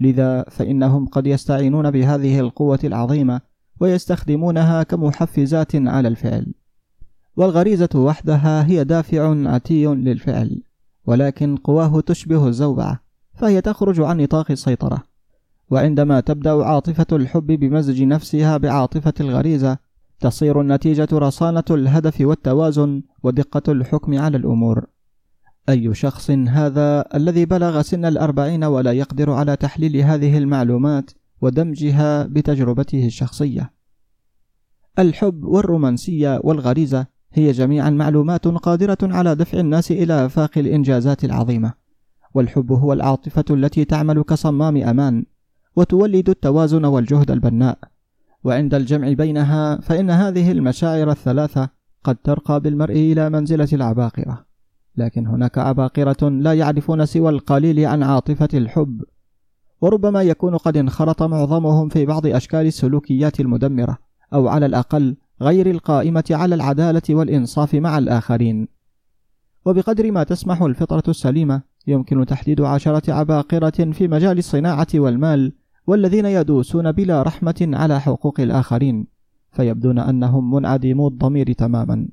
[0.00, 3.40] لذا فإنهم قد يستعينون بهذه القوة العظيمة
[3.80, 6.54] ويستخدمونها كمحفزات على الفعل.
[7.36, 10.62] والغريزة وحدها هي دافع عتي للفعل
[11.06, 13.00] ولكن قواه تشبه الزوبعة
[13.34, 15.02] فهي تخرج عن نطاق السيطرة.
[15.70, 19.78] وعندما تبدأ عاطفة الحب بمزج نفسها بعاطفة الغريزة
[20.20, 24.86] تصير النتيجة رصانة الهدف والتوازن ودقة الحكم على الأمور.
[25.68, 31.10] أي شخص هذا الذي بلغ سن الأربعين ولا يقدر على تحليل هذه المعلومات
[31.40, 33.72] ودمجها بتجربته الشخصية.
[34.98, 41.72] الحب والرومانسية والغريزة هي جميعا معلومات قادرة على دفع الناس إلى آفاق الإنجازات العظيمة.
[42.34, 45.24] والحب هو العاطفة التي تعمل كصمام أمان
[45.76, 47.78] وتولد التوازن والجهد البناء.
[48.44, 51.68] وعند الجمع بينها فإن هذه المشاعر الثلاثة
[52.04, 54.46] قد ترقى بالمرء إلى منزلة العباقرة.
[54.96, 59.02] لكن هناك عباقرة لا يعرفون سوى القليل عن عاطفة الحب
[59.80, 63.98] وربما يكون قد انخرط معظمهم في بعض أشكال السلوكيات المدمرة
[64.34, 68.68] أو على الأقل غير القائمة على العدالة والإنصاف مع الآخرين.
[69.64, 75.52] وبقدر ما تسمح الفطرة السليمة يمكن تحديد عشرة عباقرة في مجال الصناعة والمال
[75.86, 79.06] والذين يدوسون بلا رحمة على حقوق الآخرين
[79.52, 82.08] فيبدون أنهم منعدمو الضمير تماما.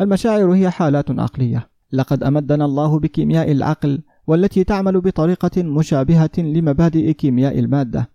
[0.00, 1.68] المشاعر هي حالات عقلية.
[1.92, 8.10] لقد أمدنا الله بكيمياء العقل والتي تعمل بطريقة مشابهة لمبادئ كيمياء المادة.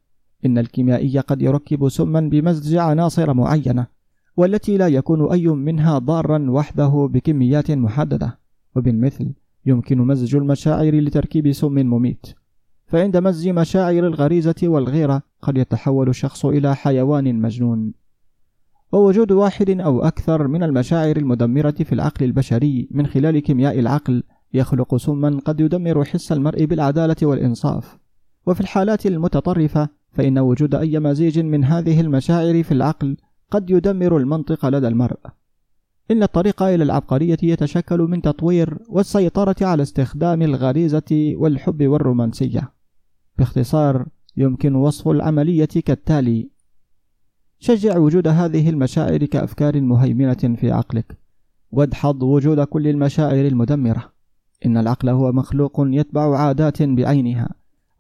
[0.45, 3.88] إن الكيميائي قد يركب سما بمزج عناصر معينة
[4.38, 8.39] والتي لا يكون أي منها ضارا وحده بكميات محددة.
[8.75, 9.32] وبالمثل
[9.65, 12.25] يمكن مزج المشاعر لتركيب سم مميت.
[12.88, 17.93] فعند مزج مشاعر الغريزة والغيرة قد يتحول الشخص إلى حيوان مجنون.
[18.91, 24.23] ووجود واحد أو أكثر من المشاعر المدمرة في العقل البشري من خلال كيمياء العقل
[24.53, 27.97] يخلق سما قد يدمر حس المرء بالعدالة والإنصاف.
[28.45, 33.17] وفي الحالات المتطرفة فإن وجود أي مزيج من هذه المشاعر في العقل
[33.51, 35.19] قد يدمر المنطق لدى المرء.
[36.11, 42.76] إن الطريق إلى العبقرية يتشكل من تطوير والسيطرة على استخدام الغريزة والحب والرومانسية.
[43.38, 44.05] باختصار
[44.38, 46.49] يمكن وصف العملية كالتالي.
[47.59, 51.17] شجع وجود هذه المشاعر كأفكار مهيمنة في عقلك.
[51.71, 54.11] وادحض وجود كل المشاعر المدمرة.
[54.65, 57.49] إن العقل هو مخلوق يتبع عادات بعينها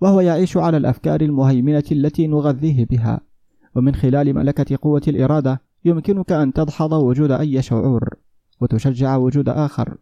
[0.01, 3.19] وهو يعيش على الأفكار المهيمنة التي نغذيه بها.
[3.75, 8.09] ومن خلال ملكة قوة الإرادة يمكنك أن تدحض وجود أي شعور
[8.61, 9.97] وتشجع وجود آخر.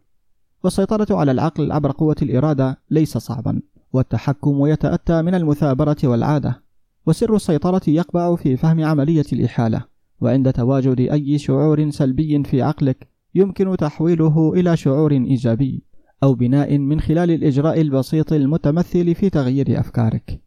[0.64, 3.60] والسيطرة على العقل عبر قوة الإرادة ليس صعبا.
[3.92, 6.62] والتحكم يتأتى من المثابرة والعادة
[7.06, 9.84] وسر السيطرة يقبع في فهم عملية الإحالة
[10.20, 15.82] وعند تواجد أي شعور سلبي في عقلك يمكن تحويله إلى شعور إيجابي
[16.22, 20.40] أو بناء من خلال الإجراء البسيط المتمثل في تغيير أفكارك.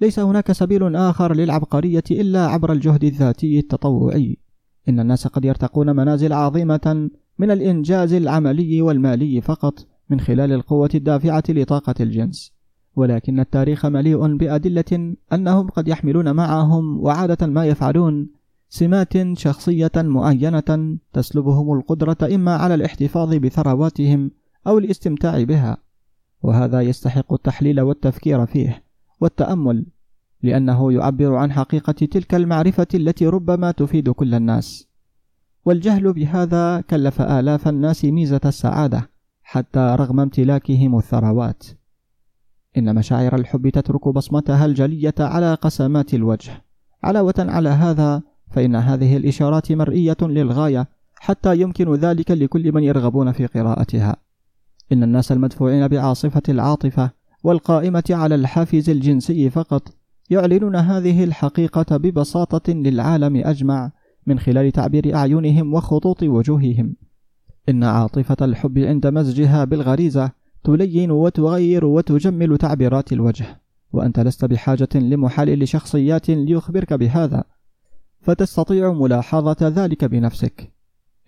[0.00, 4.38] ليس هناك سبيل آخر للعبقرية إلا عبر الجهد الذاتي التطوعي.
[4.88, 11.42] إن الناس قد يرتقون منازل عظيمة من الإنجاز العملي والمالي فقط من خلال القوة الدافعة
[11.48, 12.52] لطاقة الجنس.
[12.96, 18.28] ولكن التاريخ مليء بأدلة أنهم قد يحملون معهم وعادة ما يفعلون
[18.68, 24.30] سمات شخصية معينة تسلبهم القدرة إما على الاحتفاظ بثرواتهم
[24.66, 25.76] أو الاستمتاع بها.
[26.42, 28.82] وهذا يستحق التحليل والتفكير فيه
[29.20, 29.86] والتأمل
[30.42, 34.88] لأنه يعبر عن حقيقة تلك المعرفة التي ربما تفيد كل الناس.
[35.64, 39.11] والجهل بهذا كلف آلاف الناس ميزة السعادة.
[39.52, 41.62] حتى رغم امتلاكهم الثروات.
[42.76, 46.64] إن مشاعر الحب تترك بصمتها الجلية على قسمات الوجه.
[47.04, 53.46] علاوة على هذا فإن هذه الإشارات مرئية للغاية حتى يمكن ذلك لكل من يرغبون في
[53.46, 54.16] قراءتها.
[54.92, 57.10] إن الناس المدفوعين بعاصفة العاطفة
[57.44, 59.94] والقائمة على الحافز الجنسي فقط
[60.30, 63.92] يعلنون هذه الحقيقة ببساطة للعالم أجمع
[64.26, 66.96] من خلال تعبير أعينهم وخطوط وجوههم.
[67.68, 70.30] إن عاطفة الحب عند مزجها بالغريزة
[70.64, 73.60] تلين وتغير وتجمل تعبيرات الوجه،
[73.92, 77.44] وأنت لست بحاجة لمحلل شخصيات ليخبرك بهذا،
[78.20, 80.72] فتستطيع ملاحظة ذلك بنفسك.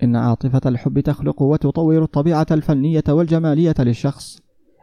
[0.03, 4.39] إن عاطفة الحب تخلق وتطور الطبيعة الفنية والجمالية للشخص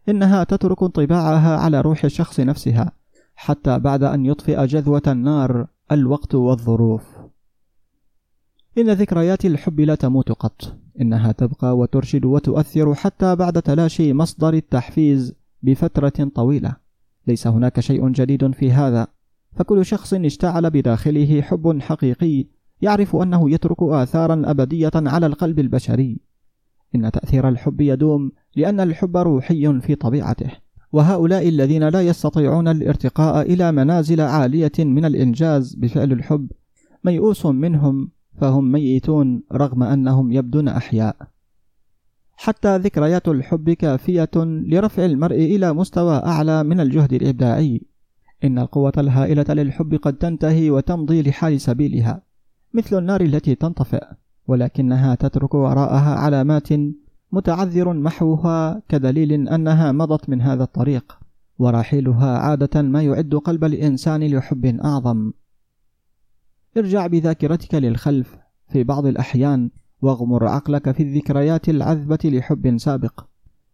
[0.10, 2.91] إنها تترك انطباعها على روح الشخص نفسها
[3.36, 7.04] حتى بعد أن يطفئ جذوة النار الوقت والظروف
[8.78, 15.34] إن ذكريات الحب لا تموت قط إنها تبقى وترشد وتؤثر حتى بعد تلاشي مصدر التحفيز
[15.64, 16.76] بفترة طويلة.
[17.28, 19.08] ليس هناك شيء جديد في هذا.
[19.56, 22.46] فكل شخص اشتعل بداخله حب حقيقي
[22.82, 26.20] يعرف أنه يترك آثارا أبدية على القلب البشري.
[26.96, 30.52] إن تأثير الحب يدوم لأن الحب روحي في طبيعته.
[30.92, 36.52] وهؤلاء الذين لا يستطيعون الارتقاء إلى منازل عالية من الإنجاز بفعل الحب
[37.04, 41.15] ميؤوس منهم فهم ميتون رغم أنهم يبدون أحياء.
[42.36, 47.82] حتى ذكريات الحب كافية لرفع المرء إلى مستوى أعلى من الجهد الإبداعي.
[48.43, 52.21] إن القوة الهائلة للحب قد تنتهي وتمضي لحال سبيلها
[52.73, 54.03] مثل النار التي تنطفئ
[54.47, 56.69] ولكنها تترك وراءها علامات
[57.32, 61.17] متعذر محوها كدليل أنها مضت من هذا الطريق.
[61.59, 65.32] ورحيلها عادة ما يعد قلب الإنسان لحب أعظم.
[66.78, 68.38] ارجع بذاكرتك للخلف
[68.69, 69.69] في بعض الأحيان
[70.01, 73.26] واغمر عقلك في الذكريات العذبة لحب سابق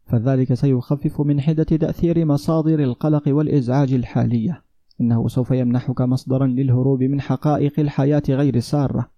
[0.06, 4.64] فذلك سيخفف من حدة تأثير مصادر القلق والإزعاج الحالية.
[5.02, 9.10] إنه سوف يمنحك مصدرا للهروب من حقائق الحياة غير السارة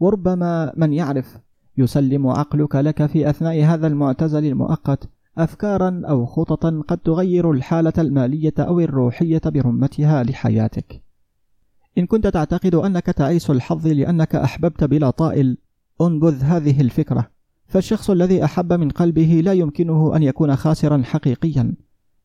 [0.00, 1.38] وربما من يعرف
[1.78, 5.08] يسلم عقلك لك في أثناء هذا المعتزل المؤقت
[5.38, 11.07] أفكارا أو خططا قد تغير الحالة المالية أو الروحية برمتها لحياتك.
[11.98, 15.56] إن كنت تعتقد أنك تعيس الحظ لأنك أحببت بلا طائل
[16.00, 17.30] انبذ هذه الفكرة.
[17.66, 21.74] فالشخص الذي أحب من قلبه لا يمكنه أن يكون خاسرا حقيقيا.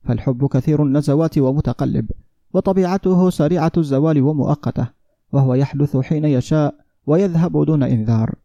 [0.04, 2.12] فالحب كثير النزوات ومتقلب
[2.54, 4.88] وطبيعته سريعة الزوال ومؤقتة
[5.34, 6.76] وهو يحدث حين يشاء
[7.08, 8.36] ويذهب دون إنذار.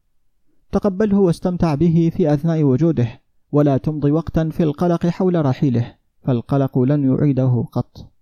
[0.73, 3.09] تقبله واستمتع به في أثناء وجوده
[3.53, 8.13] ولا تمضي وقتا في القلق حول رحيله فالقلق لن يعيده قط.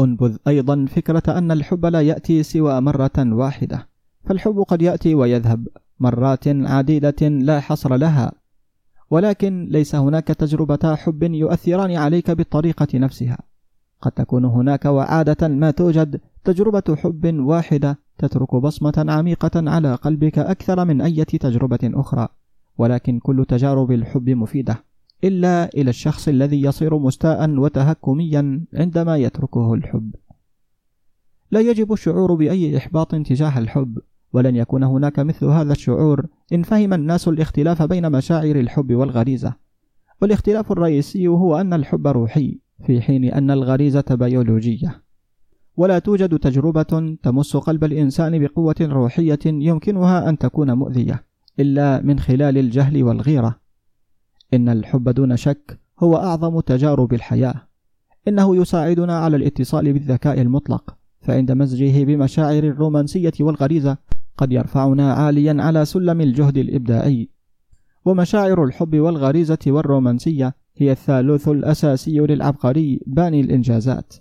[0.00, 3.88] انبذ أيضا فكرة أن الحب لا يأتي سوى مرة واحدة
[4.24, 5.68] فالحب قد يأتي ويذهب
[6.00, 8.32] مرات عديدة لا حصر لها.
[9.10, 13.38] ولكن ليس هناك تجربة حب يؤثران عليك بالطريقة نفسها.
[14.00, 20.84] قد تكون هناك وعادة ما توجد تجربة حب واحدة تترك بصمة عميقة على قلبك أكثر
[20.84, 22.28] من أي تجربة أخرى.
[22.78, 24.84] ولكن كل تجارب الحب مفيدة.
[25.24, 30.14] إلا إلى الشخص الذي يصير مستاء وتهكميا عندما يتركه الحب.
[31.50, 33.98] لا يجب الشعور بأي إحباط تجاه الحب
[34.32, 39.54] ولن يكون هناك مثل هذا الشعور إن فهم الناس الاختلاف بين مشاعر الحب والغريزة.
[40.22, 45.02] والاختلاف الرئيسي هو أن الحب روحي في حين أن الغريزة بيولوجية.
[45.76, 51.24] ولا توجد تجربة تمس قلب الإنسان بقوة روحية يمكنها أن تكون مؤذية
[51.60, 53.65] إلا من خلال الجهل والغيرة.
[54.54, 57.54] إن الحب دون شك هو أعظم تجارب الحياة.
[58.28, 63.96] إنه يساعدنا على الاتصال بالذكاء المطلق فعند مزجه بمشاعر الرومانسية والغريزة
[64.38, 67.28] قد يرفعنا عاليا على سلم الجهد الإبداعي.
[68.04, 74.14] ومشاعر الحب والغريزة والرومانسية هي الثالوث الأساسي للعبقري باني الإنجازات.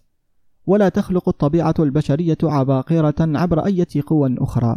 [0.67, 4.75] ولا تخلق الطبيعة البشرية عباقرة عبر أي قوى أخرى.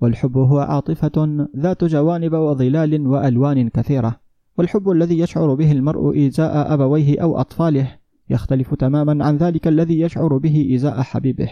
[0.00, 4.19] والحب هو عاطفة ذات جوانب وظلال وألوان كثيرة.
[4.60, 7.96] والحب الذي يشعر به المرء إزاء أبويه أو أطفاله
[8.30, 11.50] يختلف تماما عن ذلك الذي يشعر به إزاء حبيبه.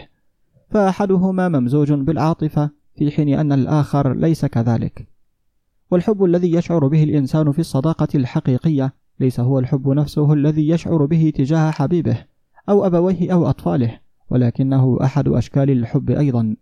[0.69, 5.07] فأحدهما ممزوج بالعاطفة في حين أن الآخر ليس كذلك.
[5.91, 11.31] والحب الذي يشعر به الإنسان في الصداقة الحقيقية ليس هو الحب نفسه الذي يشعر به
[11.35, 12.25] تجاه حبيبه
[12.69, 13.99] أو أبويه أو أطفاله
[14.29, 16.55] ولكنه أحد أشكال الحب أيضا.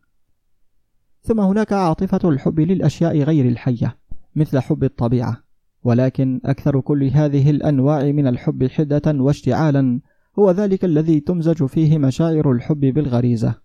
[1.21, 3.97] ثم هناك عاطفة الحب للأشياء غير الحية
[4.35, 5.46] مثل حب الطبيعة.
[5.83, 9.99] ولكن أكثر كل هذه الأنواع من الحب حدة واشتعالا
[10.39, 13.55] هو ذلك الذي تمزج فيه مشاعر الحب بالغريزة.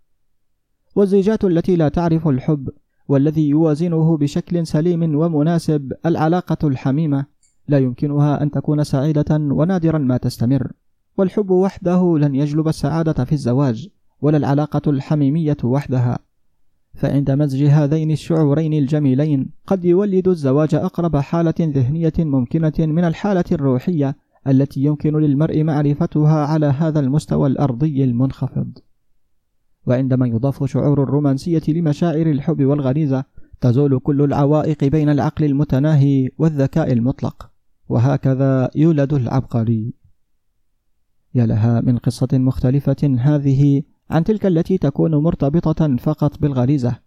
[0.97, 2.69] والزيجات التي لا تعرف الحب
[3.09, 7.27] والذي يوازنه بشكل سليم ومناسب العلاقة الحميمة
[7.69, 10.73] لا يمكنها أن تكون سعيدة ونادرا ما تستمر.
[11.19, 13.89] والحب وحده لن يجلب السعادة في الزواج
[14.21, 16.19] ولا العلاقة الحميمية وحدها.
[16.95, 24.17] فعند مزج هذين الشعورين الجميلين قد يولد الزواج أقرب حالة ذهنية ممكنة من الحالة الروحية
[24.47, 28.79] التي يمكن للمرء معرفتها على هذا المستوى الأرضي المنخفض.
[29.87, 33.25] وعندما يضاف شعور الرومانسية لمشاعر الحب والغريزة
[33.61, 37.51] تزول كل العوائق بين العقل المتناهي والذكاء المطلق
[37.89, 39.95] وهكذا يولد العبقري.
[41.35, 46.99] يا لها من قصة مختلفة هذه عن تلك التي تكون مرتبطة فقط بالغريزة.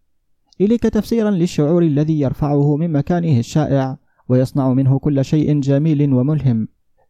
[0.62, 3.98] إليك تفسيرا للشعور الذي يرفعه من مكانه الشائع
[4.30, 6.68] ويصنع منه كل شيء جميل وملهم.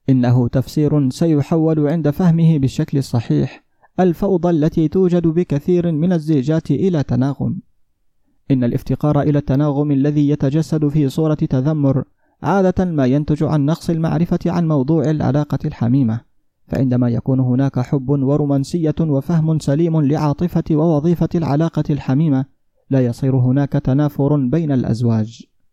[0.10, 3.66] إنه تفسير سيحول عند فهمه بالشكل الصحيح
[4.00, 7.60] الفوضى التي توجد بكثير من الزيجات إلى تناغم.
[8.52, 12.04] إن الافتقار إلى التناغم الذي يتجسد في صورة تذمر
[12.44, 16.22] عادة ما ينتج عن نقص المعرفة عن موضوع العلاقة الحميمة.
[16.68, 22.46] فعندما يكون هناك حب ورومانسية وفهم سليم لعاطفة ووظيفة العلاقة الحميمة
[22.90, 25.55] لا يصير هناك تنافر بين الأزواج.